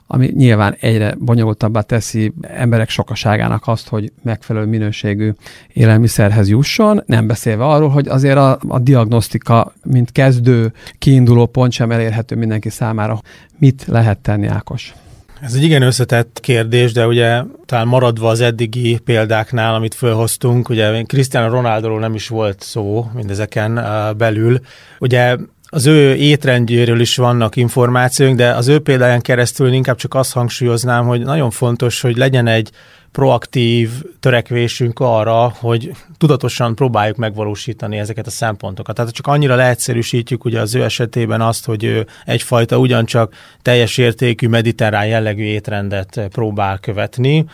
[0.06, 5.32] ami nyilván egyre bonyolultabbá teszi emberek sokaságának azt, hogy megfelelő minőségű
[5.72, 11.85] élelmiszerhez jusson, nem beszélve arról, hogy azért a, a diagnosztika, mint kezdő kiinduló pont sem
[11.90, 13.20] elérhető mindenki számára.
[13.58, 14.94] Mit lehet tenni, Ákos?
[15.40, 21.02] Ez egy igen összetett kérdés, de ugye talán maradva az eddigi példáknál, amit felhoztunk, ugye
[21.02, 23.80] Cristiano Ronaldoról nem is volt szó mindezeken
[24.16, 24.60] belül.
[24.98, 25.36] Ugye
[25.68, 31.06] az ő étrendjéről is vannak információink, de az ő példáján keresztül inkább csak azt hangsúlyoznám,
[31.06, 32.70] hogy nagyon fontos, hogy legyen egy
[33.12, 33.90] proaktív
[34.20, 38.94] törekvésünk arra, hogy tudatosan próbáljuk megvalósítani ezeket a szempontokat.
[38.94, 44.48] Tehát csak annyira leegyszerűsítjük ugye az ő esetében azt, hogy ő egyfajta ugyancsak teljes értékű
[44.48, 47.44] mediterrán jellegű étrendet próbál követni,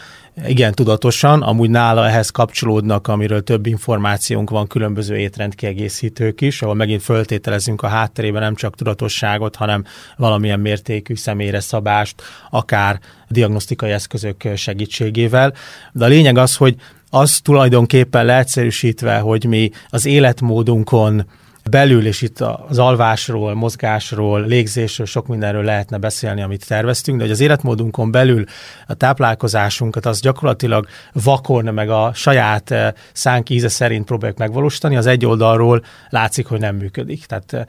[0.46, 7.02] igen, tudatosan, amúgy nála ehhez kapcsolódnak, amiről több információnk van, különböző étrendkiegészítők is, ahol megint
[7.02, 9.84] föltételezünk a hátterében nem csak tudatosságot, hanem
[10.16, 13.00] valamilyen mértékű személyre szabást, akár
[13.32, 15.54] diagnosztikai eszközök segítségével.
[15.92, 16.76] De a lényeg az, hogy
[17.10, 21.26] az tulajdonképpen leegyszerűsítve, hogy mi az életmódunkon
[21.70, 27.32] belül, és itt az alvásról, mozgásról, légzésről, sok mindenről lehetne beszélni, amit terveztünk, de hogy
[27.32, 28.44] az életmódunkon belül
[28.86, 35.06] a táplálkozásunkat az gyakorlatilag vakon, meg a saját eh, szánk íze szerint próbáljuk megvalósítani, az
[35.06, 37.26] egy oldalról látszik, hogy nem működik.
[37.26, 37.64] Tehát eh,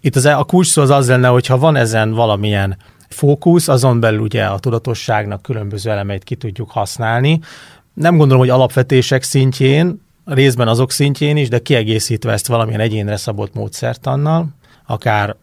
[0.00, 2.76] itt az, a kulcs szó az az lenne, hogyha van ezen valamilyen
[3.14, 7.40] fókusz, azon belül ugye a tudatosságnak különböző elemeit ki tudjuk használni.
[7.94, 13.54] Nem gondolom, hogy alapvetések szintjén, részben azok szintjén is, de kiegészítve ezt valamilyen egyénre szabott
[13.54, 14.48] módszertannal,
[14.86, 15.36] akár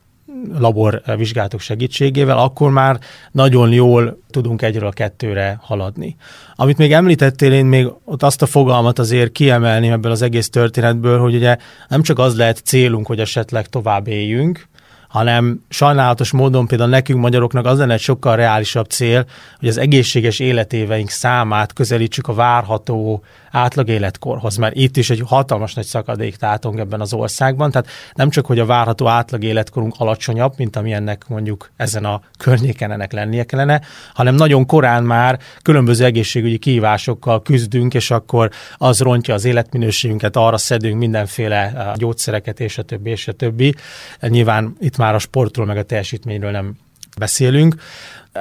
[0.59, 2.99] labor vizsgálatok segítségével, akkor már
[3.31, 6.15] nagyon jól tudunk egyről a kettőre haladni.
[6.55, 11.19] Amit még említettél, én még ott azt a fogalmat azért kiemelni ebből az egész történetből,
[11.19, 14.67] hogy ugye nem csak az lehet célunk, hogy esetleg tovább éljünk,
[15.07, 19.25] hanem sajnálatos módon például nekünk magyaroknak az lenne egy sokkal reálisabb cél,
[19.59, 23.23] hogy az egészséges életéveink számát közelítsük a várható
[23.57, 28.29] átlag életkorhoz, mert itt is egy hatalmas nagy szakadék tátong ebben az országban, tehát nem
[28.29, 33.11] csak, hogy a várható átlag életkorunk alacsonyabb, mint ami ennek mondjuk ezen a környéken ennek
[33.11, 33.81] lennie kellene,
[34.13, 40.57] hanem nagyon korán már különböző egészségügyi kihívásokkal küzdünk, és akkor az rontja az életminőségünket, arra
[40.57, 43.75] szedünk mindenféle eh, gyógyszereket, és a többi, és a többi.
[44.21, 46.75] Nyilván itt már a sportról, meg a teljesítményről nem
[47.17, 47.75] beszélünk.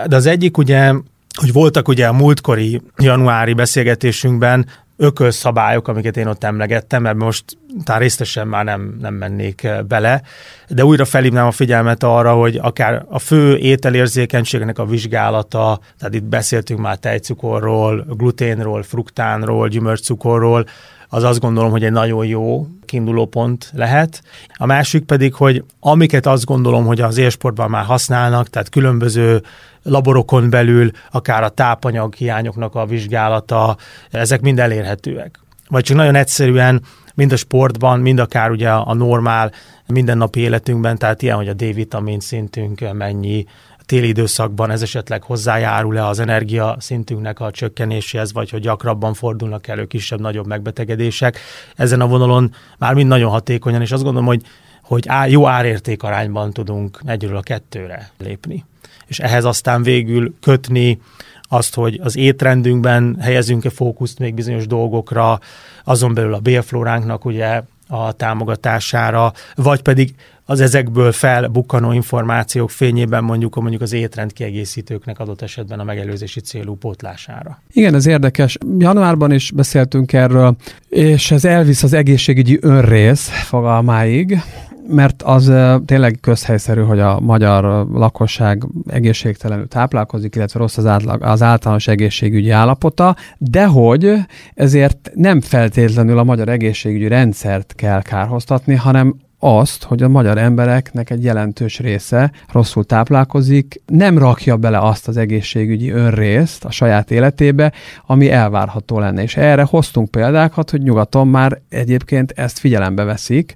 [0.06, 0.92] De az egyik ugye
[1.36, 7.44] hogy voltak ugye a múltkori januári beszélgetésünkben ökölszabályok, amiket én ott emlegettem, mert most
[7.84, 10.22] talán részletesen már nem, nem mennék eh, bele,
[10.68, 16.24] de újra felhívnám a figyelmet arra, hogy akár a fő ételérzékenységnek a vizsgálata, tehát itt
[16.24, 20.66] beszéltünk már tejcukorról, gluténról, fruktánról, gyümölcscukorról,
[21.08, 24.22] az azt gondolom, hogy egy nagyon jó kiinduló pont lehet.
[24.56, 29.42] A másik pedig, hogy amiket azt gondolom, hogy az élsportban már használnak, tehát különböző
[29.82, 33.76] laborokon belül, akár a tápanyag hiányoknak a vizsgálata,
[34.10, 35.38] ezek mind elérhetőek.
[35.68, 36.82] Vagy csak nagyon egyszerűen
[37.14, 39.52] mind a sportban, mind akár ugye a normál
[39.86, 43.44] mindennapi életünkben, tehát ilyen, hogy a D-vitamin szintünk mennyi,
[43.86, 49.86] téli időszakban ez esetleg hozzájárul-e az energia szintünknek a csökkenéséhez, vagy hogy gyakrabban fordulnak elő
[49.86, 51.38] kisebb-nagyobb megbetegedések.
[51.76, 54.42] Ezen a vonalon már mind nagyon hatékonyan, és azt gondolom, hogy,
[54.82, 58.64] hogy á, jó árérték arányban tudunk egyről a kettőre lépni.
[59.06, 61.00] És ehhez aztán végül kötni
[61.48, 65.40] azt, hogy az étrendünkben helyezünk-e fókuszt még bizonyos dolgokra,
[65.84, 70.14] azon belül a bélflóránknak ugye a támogatására, vagy pedig
[70.48, 76.74] az ezekből felbukkanó információk fényében mondjuk, mondjuk az étrend kiegészítőknek adott esetben a megelőzési célú
[76.74, 77.62] pótlására.
[77.72, 78.58] Igen, ez érdekes.
[78.78, 80.56] Januárban is beszéltünk erről,
[80.88, 84.40] és ez elvisz az egészségügyi önrész fogalmáig,
[84.88, 85.52] mert az
[85.84, 92.50] tényleg közhelyszerű, hogy a magyar lakosság egészségtelenül táplálkozik, illetve rossz az, átlag, az általános egészségügyi
[92.50, 94.14] állapota, de hogy
[94.54, 99.14] ezért nem feltétlenül a magyar egészségügyi rendszert kell kárhoztatni, hanem
[99.46, 105.16] azt, hogy a magyar embereknek egy jelentős része rosszul táplálkozik, nem rakja bele azt az
[105.16, 107.72] egészségügyi önrészt a saját életébe,
[108.06, 109.22] ami elvárható lenne.
[109.22, 113.54] És erre hoztunk példákat, hogy nyugaton már egyébként ezt figyelembe veszik,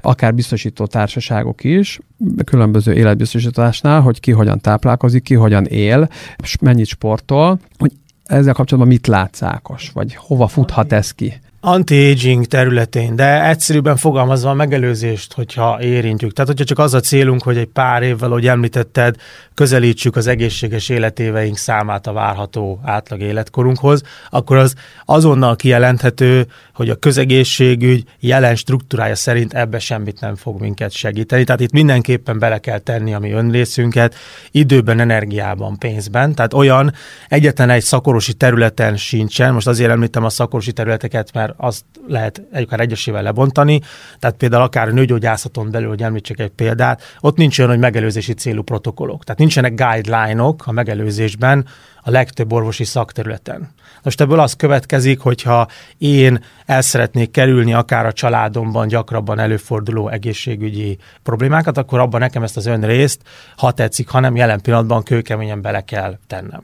[0.00, 2.00] akár biztosító társaságok is,
[2.44, 6.08] különböző életbiztosításnál, hogy ki hogyan táplálkozik, ki hogyan él,
[6.42, 7.92] és mennyit sportol, hogy
[8.24, 11.40] ezzel kapcsolatban mit látsz Ákos, vagy hova futhat ez ki?
[11.68, 16.32] Anti-aging területén, de egyszerűbben fogalmazva a megelőzést, hogyha érintjük.
[16.32, 19.16] Tehát, hogyha csak az a célunk, hogy egy pár évvel, ahogy említetted,
[19.54, 24.74] közelítsük az egészséges életéveink számát a várható átlag életkorunkhoz, akkor az
[25.04, 31.44] azonnal kijelenthető, hogy a közegészségügy jelen struktúrája szerint ebbe semmit nem fog minket segíteni.
[31.44, 34.14] Tehát itt mindenképpen bele kell tenni a mi önrészünket,
[34.50, 36.34] időben, energiában, pénzben.
[36.34, 36.92] Tehát olyan
[37.28, 42.80] egyetlen egy szakorosi területen sincsen, most azért említem a szakorosi területeket, mert azt lehet egyikár
[42.80, 43.80] egyesével lebontani,
[44.18, 48.32] tehát például akár a nőgyógyászaton belül, hogy említsek egy példát, ott nincs olyan, hogy megelőzési
[48.32, 49.24] célú protokollok.
[49.24, 51.66] Tehát nincsenek guideline-ok a megelőzésben
[52.02, 53.70] a legtöbb orvosi szakterületen.
[54.06, 55.66] Most ebből az következik, hogyha
[55.98, 62.56] én el szeretnék kerülni akár a családomban gyakrabban előforduló egészségügyi problémákat, akkor abban nekem ezt
[62.56, 63.20] az ön részt,
[63.56, 66.62] ha tetszik, hanem jelen pillanatban kőkeményen bele kell tennem.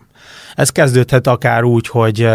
[0.55, 2.29] Ez kezdődhet akár úgy, hogy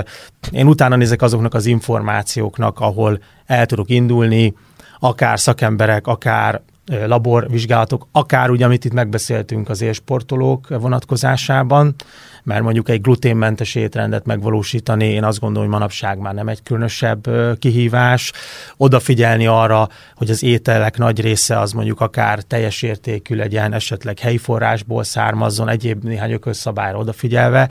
[0.51, 4.53] én utána nézek azoknak az információknak, ahol el tudok indulni,
[4.99, 6.61] akár szakemberek, akár
[7.05, 11.95] laborvizsgálatok, akár ugye, amit itt megbeszéltünk az élsportolók vonatkozásában,
[12.43, 17.27] mert mondjuk egy gluténmentes étrendet megvalósítani, én azt gondolom, hogy manapság már nem egy különösebb
[17.59, 18.31] kihívás.
[18.77, 24.37] Odafigyelni arra, hogy az ételek nagy része az mondjuk akár teljes értékű legyen, esetleg helyi
[24.37, 27.69] forrásból származzon, egyéb néhány ökölszabályra odafigyelve,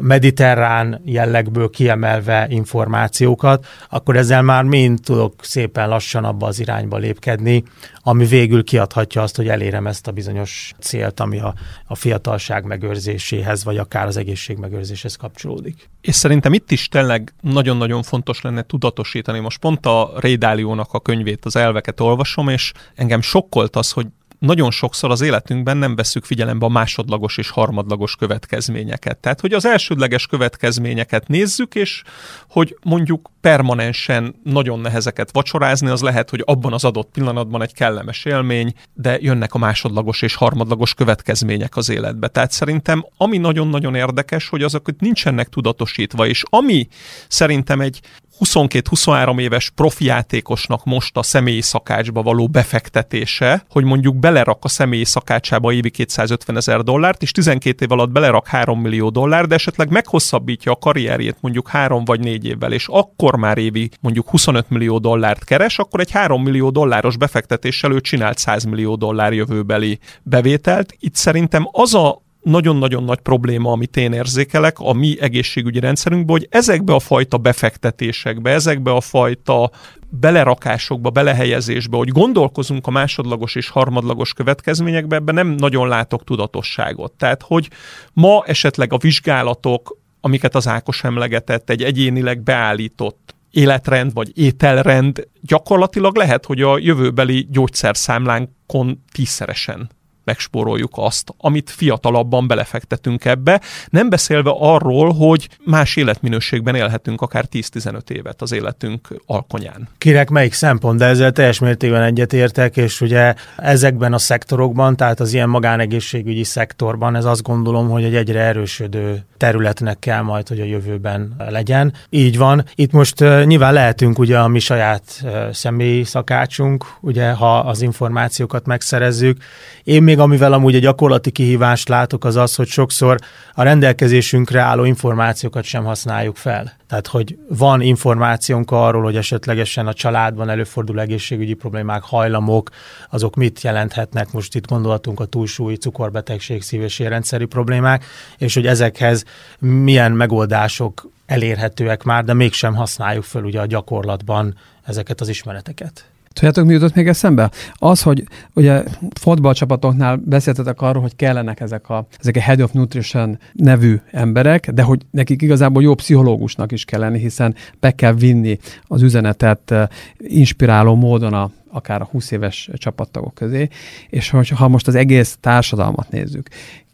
[0.00, 7.62] mediterrán jellegből kiemelve információkat, akkor ezzel már mind tudok szépen lassan abba az irányba lépkedni,
[8.02, 11.54] ami végül kiadhatja azt, hogy elérem ezt a bizonyos célt, ami a,
[11.86, 15.90] a fiatalság megőrzéséhez, vagy akár az egészség megőrzéshez kapcsolódik.
[16.00, 19.38] És szerintem itt is tényleg nagyon-nagyon fontos lenne tudatosítani.
[19.38, 24.06] Most pont a Rédáliónak a könyvét, az elveket olvasom, és engem sokkolt az, hogy
[24.38, 29.18] nagyon sokszor az életünkben nem veszük figyelembe a másodlagos és harmadlagos következményeket.
[29.18, 32.02] Tehát, hogy az elsődleges következményeket nézzük, és
[32.48, 38.24] hogy mondjuk permanensen nagyon nehezeket vacsorázni, az lehet, hogy abban az adott pillanatban egy kellemes
[38.24, 42.28] élmény, de jönnek a másodlagos és harmadlagos következmények az életbe.
[42.28, 46.88] Tehát szerintem ami nagyon-nagyon érdekes, hogy azok nincsenek tudatosítva, és ami
[47.28, 48.00] szerintem egy
[48.40, 55.72] 22-23 éves profijátékosnak most a személyi szakácsba való befektetése, hogy mondjuk belerak a személyi szakácsába
[55.72, 60.72] évi 250 ezer dollárt, és 12 év alatt belerak 3 millió dollár, de esetleg meghosszabbítja
[60.72, 65.44] a karrierjét mondjuk 3 vagy 4 évvel, és akkor már évi mondjuk 25 millió dollárt
[65.44, 70.94] keres, akkor egy 3 millió dolláros befektetéssel ő csinált 100 millió dollár jövőbeli bevételt.
[70.98, 76.48] Itt szerintem az a nagyon-nagyon nagy probléma, amit én érzékelek a mi egészségügyi rendszerünkben, hogy
[76.50, 79.70] ezekbe a fajta befektetésekbe, ezekbe a fajta
[80.08, 87.12] belerakásokba, belehelyezésbe, hogy gondolkozunk a másodlagos és harmadlagos következményekbe, ebben nem nagyon látok tudatosságot.
[87.12, 87.68] Tehát, hogy
[88.12, 96.16] ma esetleg a vizsgálatok, amiket az Ákos emlegetett, egy egyénileg beállított életrend vagy ételrend gyakorlatilag
[96.16, 99.90] lehet, hogy a jövőbeli gyógyszerszámlánkon tízszeresen
[100.28, 103.60] megspóroljuk azt, amit fiatalabban belefektetünk ebbe,
[103.90, 109.88] nem beszélve arról, hogy más életminőségben élhetünk akár 10-15 évet az életünk alkonyán.
[109.98, 115.32] Kinek melyik szempont, de ezzel teljes mértékben egyetértek, és ugye ezekben a szektorokban, tehát az
[115.32, 120.64] ilyen magánegészségügyi szektorban, ez azt gondolom, hogy egy egyre erősödő területnek kell majd, hogy a
[120.64, 121.92] jövőben legyen.
[122.10, 122.64] Így van.
[122.74, 129.42] Itt most nyilván lehetünk ugye a mi saját személyi szakácsunk, ugye ha az információkat megszerezzük.
[129.84, 133.18] Én még amivel amúgy egy gyakorlati kihívást látok, az az, hogy sokszor
[133.54, 136.76] a rendelkezésünkre álló információkat sem használjuk fel.
[136.88, 142.70] Tehát, hogy van információnk arról, hogy esetlegesen a családban előforduló egészségügyi problémák, hajlamok,
[143.10, 148.04] azok mit jelenthetnek, most itt gondolatunk a túlsúly, cukorbetegség, szív- és érrendszeri problémák,
[148.38, 149.24] és hogy ezekhez
[149.58, 154.54] milyen megoldások elérhetőek már, de mégsem használjuk fel ugye a gyakorlatban
[154.84, 156.10] ezeket az ismereteket.
[156.38, 157.50] Tudjátok, mi jutott még eszembe?
[157.72, 158.24] Az, hogy
[158.54, 158.82] ugye
[159.20, 164.82] fotballcsapatoknál beszéltetek arról, hogy kellenek ezek a, ezek a Head of Nutrition nevű emberek, de
[164.82, 169.86] hogy nekik igazából jó pszichológusnak is kell lenni, hiszen be kell vinni az üzenetet eh,
[170.18, 173.68] inspiráló módon a, akár a 20 éves csapattagok közé,
[174.08, 176.48] és ha most az egész társadalmat nézzük,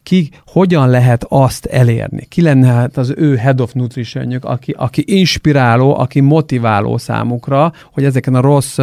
[0.04, 2.26] ki hogyan lehet azt elérni?
[2.28, 8.04] Ki lenne hát az ő head of nutrition aki, aki inspiráló, aki motiváló számukra, hogy
[8.04, 8.78] ezeken a rossz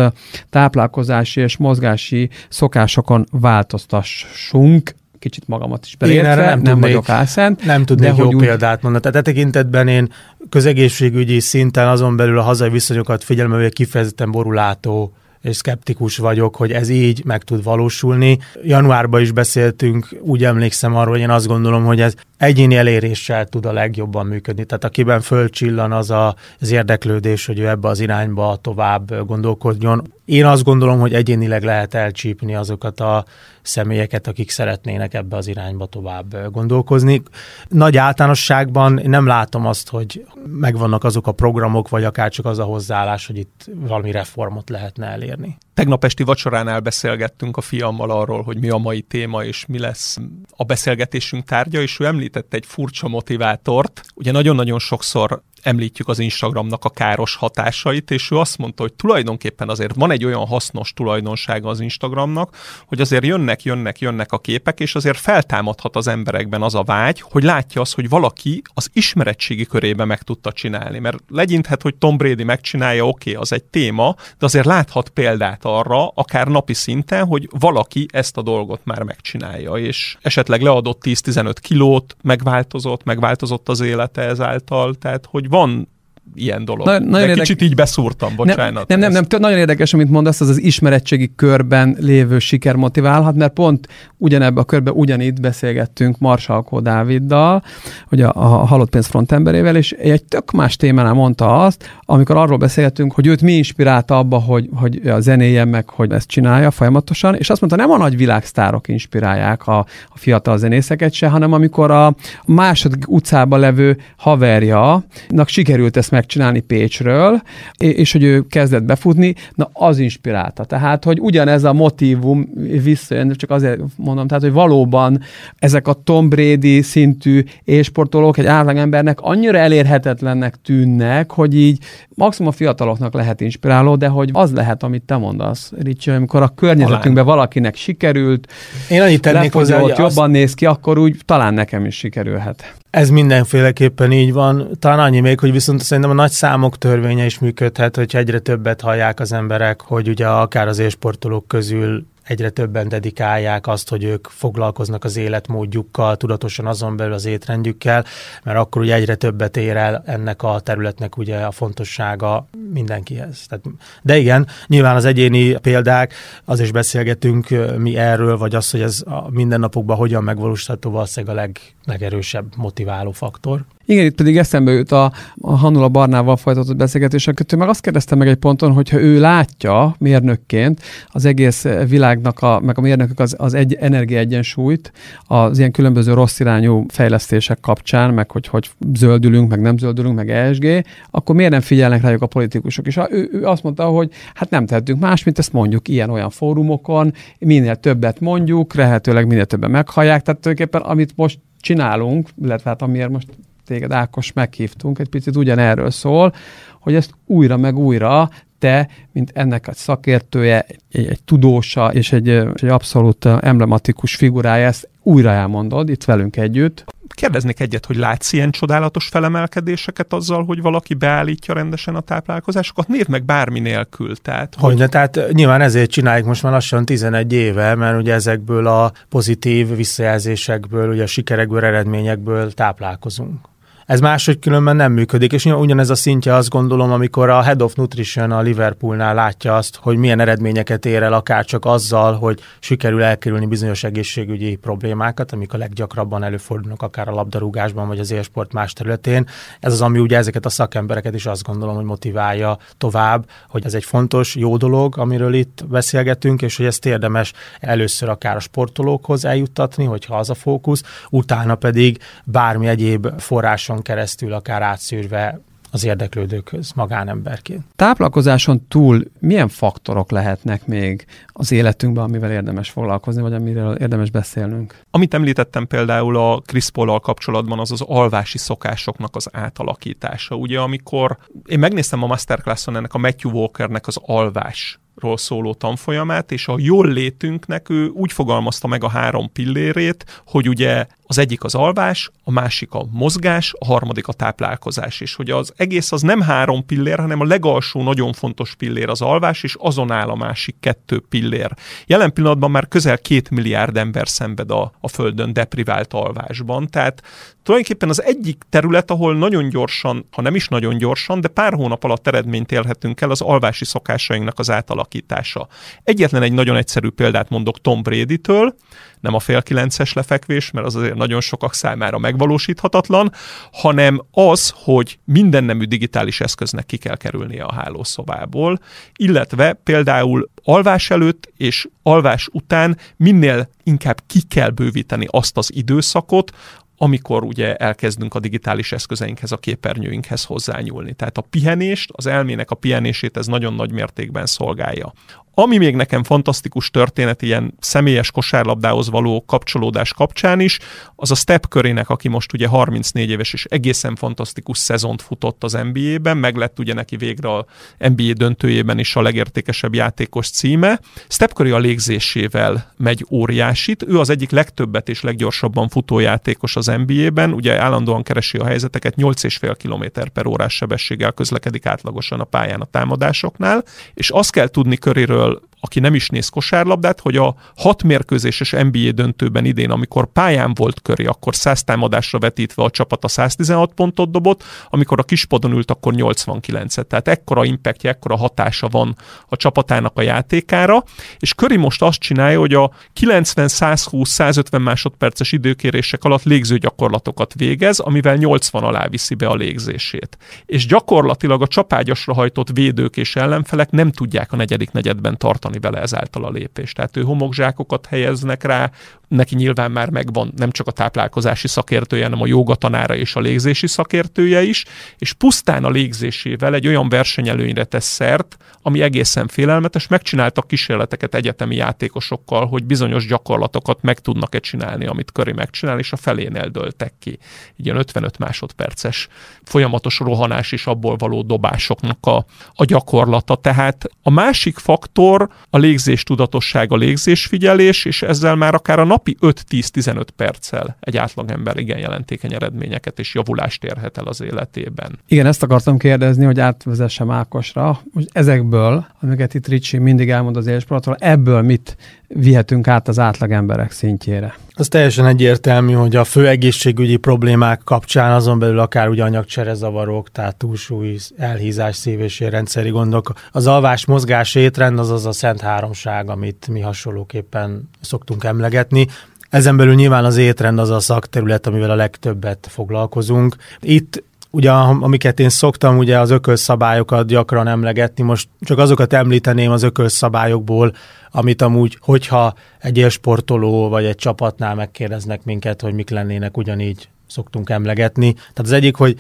[0.50, 7.66] táplálkozási és mozgási szokásokon változtassunk, kicsit magamat is beleértve, én erre nem, nem vagyok álszent.
[7.66, 8.36] Nem tudnék jó úgy...
[8.36, 9.04] példát mondani.
[9.04, 10.12] Tehát e tekintetben én
[10.50, 16.72] közegészségügyi szinten azon belül a hazai viszonyokat figyelme, hogy kifejezetten borulátó és szkeptikus vagyok, hogy
[16.72, 18.40] ez így meg tud valósulni.
[18.64, 23.66] Januárban is beszéltünk, úgy emlékszem arról, hogy én azt gondolom, hogy ez egyéni eléréssel tud
[23.66, 24.66] a legjobban működni.
[24.66, 30.14] Tehát akiben fölcsillan az a, az érdeklődés, hogy ő ebbe az irányba tovább gondolkodjon.
[30.26, 33.26] Én azt gondolom, hogy egyénileg lehet elcsípni azokat a
[33.62, 37.22] személyeket, akik szeretnének ebbe az irányba tovább gondolkozni.
[37.68, 42.64] Nagy általánosságban nem látom azt, hogy megvannak azok a programok, vagy akár csak az a
[42.64, 45.58] hozzáállás, hogy itt valami reformot lehetne elérni.
[45.74, 50.18] Tegnap esti vacsoránál beszélgettünk a fiammal arról, hogy mi a mai téma, és mi lesz
[50.56, 54.02] a beszélgetésünk tárgya, és ő említette egy furcsa motivátort.
[54.16, 59.70] Ugye nagyon-nagyon sokszor említjük az Instagramnak a káros hatásait, és ő azt mondta, hogy tulajdonképpen
[59.70, 64.80] azért van egy olyan hasznos tulajdonsága az Instagramnak, hogy azért jönnek, jönnek, jönnek a képek,
[64.80, 69.66] és azért feltámadhat az emberekben az a vágy, hogy látja azt, hogy valaki az ismeretségi
[69.66, 71.00] körébe meg tudta csinálni.
[71.00, 75.66] Mert legyinthet, hogy Tom Brady megcsinálja, oké, okay, az egy téma, de azért láthat példát
[75.66, 81.56] arra, akár napi szinten, hogy valaki ezt a dolgot már megcsinálja, és esetleg leadott 10-15
[81.62, 85.88] kilót, megváltozott, megváltozott az élete ezáltal, tehát hogy van
[86.36, 86.86] ilyen dolog.
[86.86, 88.88] Na, nagyon De kicsit így beszúrtam, bocsánat.
[88.88, 93.36] Nem, nem, nem, nem, nagyon érdekes, amit mondasz, az az ismeretségi körben lévő siker motiválhat,
[93.36, 97.64] mert pont ugyanebben a körben ugyanitt beszélgettünk Marsalkó Dáviddal,
[98.08, 102.58] hogy a, a halott pénz frontemberével, és egy tök más témánál mondta azt, amikor arról
[102.58, 107.36] beszéltünk, hogy őt mi inspirálta abba, hogy, hogy a zenéje meg, hogy ezt csinálja folyamatosan,
[107.36, 109.78] és azt mondta, nem a nagy világsztárok inspirálják a,
[110.10, 112.16] a fiatal zenészeket se, hanem amikor a
[112.46, 115.04] második utcában levő haverja
[115.46, 117.42] sikerült ezt megcsinálni Pécsről,
[117.78, 120.64] és hogy ő kezdett befutni, na az inspirálta.
[120.64, 122.50] Tehát, hogy ugyanez a motivum
[122.84, 125.22] visszajön, csak azért mondom, tehát, hogy valóban
[125.60, 131.78] ezek a Tom Brady szintű ésportolók egy átlagembernek annyira elérhetetlennek tűnnek, hogy így
[132.10, 136.48] maximum a fiataloknak lehet inspiráló, de hogy az lehet, amit te mondasz, Ricsi, amikor a
[136.48, 138.48] környezetünkben valakinek sikerült,
[138.90, 140.28] Én annyit tennék hozzá, hogy jobban azt...
[140.28, 142.76] néz ki, akkor úgy talán nekem is sikerülhet.
[142.90, 144.70] Ez mindenféleképpen így van.
[144.80, 148.82] Talán annyi még, hogy viszont szerintem a nagy számok törvénye is működhet, hogyha egyre többet
[148.82, 154.28] hallják az emberek, hogy ugye akár az élsportolók közül egyre többen dedikálják azt, hogy ők
[154.28, 158.06] foglalkoznak az életmódjukkal, tudatosan azon belül az étrendjükkel,
[158.44, 163.46] mert akkor ugye egyre többet ér el ennek a területnek ugye a fontossága mindenkihez.
[163.48, 163.66] Tehát,
[164.02, 166.14] de igen, nyilván az egyéni példák,
[166.46, 167.48] az is beszélgetünk
[167.78, 173.12] mi erről, vagy az, hogy ez a mindennapokban hogyan megvalósítható, valószínűleg a leg, legerősebb motiváló
[173.12, 173.66] faktor.
[173.86, 175.12] Igen, itt pedig eszembe jut a,
[175.42, 179.96] a Hanula Barnával folytatott beszélgetés, akkor meg azt kérdezte meg egy ponton, hogyha ő látja
[180.00, 184.92] mérnökként az egész világnak, a, meg a mérnökök az, az egy energiaegyensúlyt
[185.28, 190.30] az ilyen különböző rossz irányú fejlesztések kapcsán, meg hogy, hogy zöldülünk, meg nem zöldülünk, meg
[190.30, 192.88] ESG, akkor miért nem figyelnek rájuk a politikusok?
[192.88, 197.14] És ő, ő azt mondta, hogy hát nem tehetünk más, mint ezt mondjuk ilyen-olyan fórumokon,
[197.40, 203.10] minél többet mondjuk, lehetőleg minél többen meghallják, tehát tulajdonképpen amit most csinálunk, illetve hát amiért
[203.10, 203.28] most
[203.66, 206.34] téged Ákos meghívtunk, egy picit ugyanerről szól,
[206.80, 208.30] hogy ezt újra meg újra
[208.62, 214.90] te, mint ennek a szakértője, egy, egy tudósa és egy, egy abszolút emblematikus figurája, ezt
[215.04, 216.86] újra elmondod itt velünk együtt.
[217.08, 222.88] Kérdeznék egyet, hogy látsz ilyen csodálatos felemelkedéseket azzal, hogy valaki beállítja rendesen a táplálkozásokat?
[222.88, 224.16] Nézd meg bármi nélkül.
[224.16, 224.72] Tehát, hogy...
[224.72, 229.76] Hogyne, tehát nyilván ezért csináljuk most már lassan 11 éve, mert ugye ezekből a pozitív
[229.76, 233.50] visszajelzésekből, ugye a sikerekből, eredményekből táplálkozunk.
[233.92, 237.74] Ez máshogy különben nem működik, és ugyanez a szintje azt gondolom, amikor a Head of
[237.74, 243.04] Nutrition a Liverpoolnál látja azt, hogy milyen eredményeket ér el, akár csak azzal, hogy sikerül
[243.04, 248.74] elkerülni bizonyos egészségügyi problémákat, amik a leggyakrabban előfordulnak akár a labdarúgásban, vagy az élsport más
[248.74, 249.28] területén.
[249.60, 253.74] Ez az, ami ugye ezeket a szakembereket is azt gondolom, hogy motiválja tovább, hogy ez
[253.74, 259.26] egy fontos, jó dolog, amiről itt beszélgetünk, és hogy ezt érdemes először akár a sportolókhoz
[259.26, 266.72] eljuttatni, hogyha az a fókusz, utána pedig bármi egyéb forráson keresztül akár átszűrve az érdeklődőkhöz
[266.76, 267.64] magánemberként.
[267.76, 274.82] Táplálkozáson túl milyen faktorok lehetnek még az életünkben, amivel érdemes foglalkozni, vagy amiről érdemes beszélnünk?
[274.92, 276.70] Amit említettem például a Chris
[277.02, 280.36] kapcsolatban, az az alvási szokásoknak az átalakítása.
[280.36, 286.32] Ugye amikor én megnéztem a masterclasson ennek a Matthew Walkernek az alvás ról szóló tanfolyamát,
[286.32, 291.44] és a jól létünknek ő úgy fogalmazta meg a három pillérét, hogy ugye az egyik
[291.44, 296.02] az alvás, a másik a mozgás, a harmadik a táplálkozás, és hogy az egész az
[296.02, 300.16] nem három pillér, hanem a legalsó nagyon fontos pillér az alvás, és azon áll a
[300.16, 301.54] másik kettő pillér.
[301.86, 307.02] Jelen pillanatban már közel két milliárd ember szenved a, a Földön deprivált alvásban, tehát
[307.44, 311.84] tulajdonképpen az egyik terület, ahol nagyon gyorsan, ha nem is nagyon gyorsan, de pár hónap
[311.84, 315.48] alatt eredményt élhetünk el, az alvási szokásainknak az átalakítása.
[315.84, 318.56] Egyetlen egy nagyon egyszerű példát mondok Tom Brady-től,
[319.02, 323.12] nem a fél kilences lefekvés, mert az azért nagyon sokak számára megvalósíthatatlan,
[323.52, 328.60] hanem az, hogy minden nemű digitális eszköznek ki kell kerülnie a hálószobából,
[328.96, 336.32] illetve például alvás előtt és alvás után minél inkább ki kell bővíteni azt az időszakot,
[336.78, 340.94] amikor ugye elkezdünk a digitális eszközeinkhez, a képernyőinkhez hozzányúlni.
[340.94, 344.94] Tehát a pihenést, az elmének a pihenését ez nagyon nagy mértékben szolgálja.
[345.34, 350.60] Ami még nekem fantasztikus történet ilyen személyes kosárlabdához való kapcsolódás kapcsán is,
[350.96, 355.58] az a Step körének, aki most ugye 34 éves és egészen fantasztikus szezont futott az
[355.72, 357.46] NBA-ben, meg lett ugye neki végre a
[357.78, 360.80] NBA döntőjében is a legértékesebb játékos címe.
[361.08, 366.72] Step Curry a légzésével megy óriásit, ő az egyik legtöbbet és leggyorsabban futó játékos az
[366.86, 372.62] NBA-ben, ugye állandóan keresi a helyzeteket, 8,5 km per órás sebességgel közlekedik átlagosan a pályán
[372.62, 373.64] a támadásoknál,
[373.94, 375.31] és azt kell tudni köréről
[375.62, 380.82] aki nem is néz kosárlabdát, hogy a hat mérkőzéses NBA döntőben idén, amikor pályán volt
[380.82, 385.72] köré, akkor 100 támadásra vetítve a csapat a 116 pontot dobott, amikor a kispadon ült,
[385.72, 386.84] akkor 89-et.
[386.84, 388.96] Tehát ekkora impactja, ekkora hatása van
[389.28, 390.84] a csapatának a játékára,
[391.20, 398.16] és Köri most azt csinálja, hogy a 90-120-150 másodperces időkérések alatt légző gyakorlatokat végez, amivel
[398.16, 400.18] 80 alá viszi be a légzését.
[400.46, 405.82] És gyakorlatilag a csapágyasra hajtott védők és ellenfelek nem tudják a negyedik negyedben tartani vele
[405.82, 406.76] ezáltal a lépést.
[406.76, 408.72] Tehát ő homokzsákokat helyeznek rá,
[409.12, 413.20] neki nyilván már megvan nem csak a táplálkozási szakértője, hanem a joga tanára és a
[413.20, 414.66] légzési szakértője is,
[414.98, 419.88] és pusztán a légzésével egy olyan versenyelőnyre tesz szert, ami egészen félelmetes.
[419.88, 425.98] Megcsináltak kísérleteket egyetemi játékosokkal, hogy bizonyos gyakorlatokat meg tudnak-e csinálni, amit Köri megcsinál, és a
[425.98, 427.20] felénél döltek ki.
[427.56, 429.08] Így ilyen 55 másodperces
[429.44, 433.36] folyamatos rohanás és abból való dobásoknak a, a gyakorlata.
[433.36, 439.01] Tehát a másik faktor a légzés tudatosság, a légzésfigyelés, és ezzel már akár a nap
[439.02, 445.00] napi 5-10-15 perccel egy átlagember igen jelentékeny eredményeket és javulást érhet el az életében.
[445.08, 450.48] Igen, ezt akartam kérdezni, hogy átvezessem Ákosra, hogy ezekből, amiket itt Ricsi mindig elmond az
[450.48, 451.78] élsportról, ebből mit
[452.08, 454.36] vihetünk át az átlagemberek szintjére?
[454.62, 460.36] Az teljesen egyértelmű, hogy a fő egészségügyi problémák kapcsán azon belül akár ugye anyagcserezavarok, tehát
[460.36, 463.14] túlsúly, elhízás, szív- és érrendszeri gondok.
[463.32, 468.88] Az alvás, mozgás, étrend az az a szent háromság, amit mi hasonlóképpen szoktunk emlegetni.
[469.30, 473.36] Ezen belül nyilván az étrend az a szakterület, amivel a legtöbbet foglalkozunk.
[473.60, 474.04] Itt
[474.34, 480.74] Ugye, amiket én szoktam, ugye az ökölszabályokat gyakran emlegetni, most csak azokat említeném az ökölszabályokból,
[481.12, 487.50] amit amúgy, hogyha egy élsportoló vagy egy csapatnál megkérdeznek minket, hogy mik lennének, ugyanígy szoktunk
[487.50, 488.14] emlegetni.
[488.14, 488.96] Tehát az egyik, hogy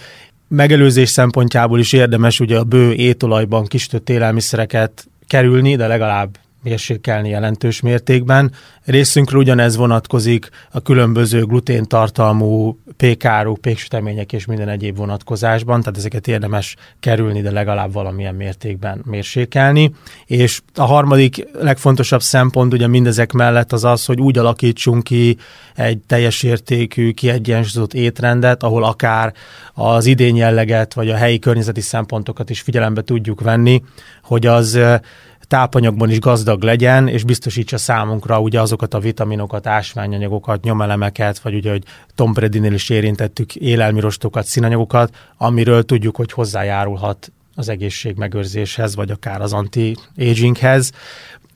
[0.47, 7.81] megelőzés szempontjából is érdemes ugye a bő étolajban kisütött élelmiszereket kerülni, de legalább mérsékelni jelentős
[7.81, 8.51] mértékben.
[8.85, 16.75] Részünkről ugyanez vonatkozik a különböző gluténtartalmú pékáruk, péksütemények és minden egyéb vonatkozásban, tehát ezeket érdemes
[16.99, 19.93] kerülni, de legalább valamilyen mértékben mérsékelni.
[20.25, 25.37] És a harmadik legfontosabb szempont ugye mindezek mellett az az, hogy úgy alakítsunk ki
[25.75, 29.33] egy teljes értékű, kiegyensúlyozott étrendet, ahol akár
[29.73, 33.83] az idény jelleget, vagy a helyi környezeti szempontokat is figyelembe tudjuk venni,
[34.23, 34.79] hogy az
[35.51, 41.71] tápanyagban is gazdag legyen, és biztosítsa számunkra ugye azokat a vitaminokat, ásványanyagokat, nyomelemeket, vagy ugye,
[41.71, 41.83] hogy
[42.15, 49.41] Tom Brady-nél is érintettük élelmirostokat, színanyagokat, amiről tudjuk, hogy hozzájárulhat az egészség megőrzéshez, vagy akár
[49.41, 50.91] az anti-aginghez.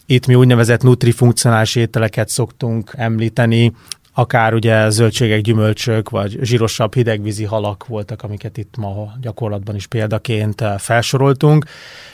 [0.06, 3.74] Itt mi úgynevezett nutrifunkcionális ételeket szoktunk említeni,
[4.18, 10.64] akár ugye zöldségek, gyümölcsök, vagy zsírosabb hidegvízi halak voltak, amiket itt ma gyakorlatban is példaként
[10.78, 11.66] felsoroltunk.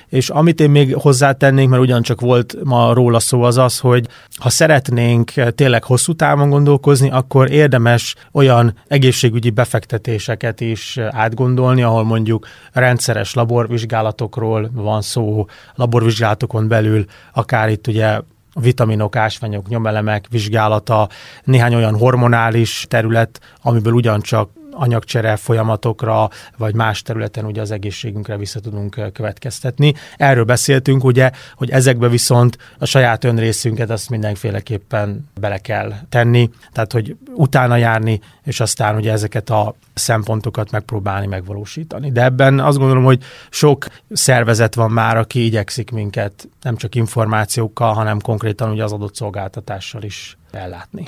[0.07, 4.49] És amit én még hozzátennék, mert ugyancsak volt ma róla szó, az az, hogy ha
[4.49, 13.33] szeretnénk tényleg hosszú távon gondolkozni, akkor érdemes olyan egészségügyi befektetéseket is átgondolni, ahol mondjuk rendszeres
[13.33, 15.45] laborvizsgálatokról van szó,
[15.75, 18.19] laborvizsgálatokon belül, akár itt ugye
[18.53, 21.09] vitaminok, ásványok, nyomelemek vizsgálata,
[21.43, 28.59] néhány olyan hormonális terület, amiből ugyancsak anyagcsere folyamatokra, vagy más területen ugye az egészségünkre vissza
[28.59, 29.93] tudunk következtetni.
[30.17, 36.91] Erről beszéltünk ugye, hogy ezekbe viszont a saját önrészünket azt mindenféleképpen bele kell tenni, tehát
[36.91, 42.11] hogy utána járni, és aztán ugye ezeket a szempontokat megpróbálni megvalósítani.
[42.11, 47.93] De ebben azt gondolom, hogy sok szervezet van már, aki igyekszik minket nem csak információkkal,
[47.93, 51.03] hanem konkrétan ugye az adott szolgáltatással is ellátni.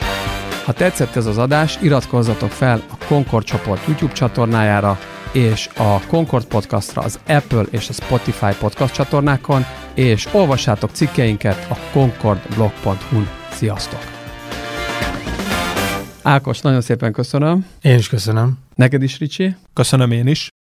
[0.65, 4.99] Ha tetszett ez az adás, iratkozzatok fel a Concord csoport YouTube csatornájára,
[5.31, 11.77] és a Concord podcastra az Apple és a Spotify podcast csatornákon, és olvassátok cikkeinket a
[11.91, 13.29] concordblog.hu-n.
[13.51, 13.99] Sziasztok!
[16.21, 17.65] Ákos, nagyon szépen köszönöm.
[17.81, 18.57] Én is köszönöm.
[18.75, 19.55] Neked is, Ricsi.
[19.73, 20.53] Köszönöm én is.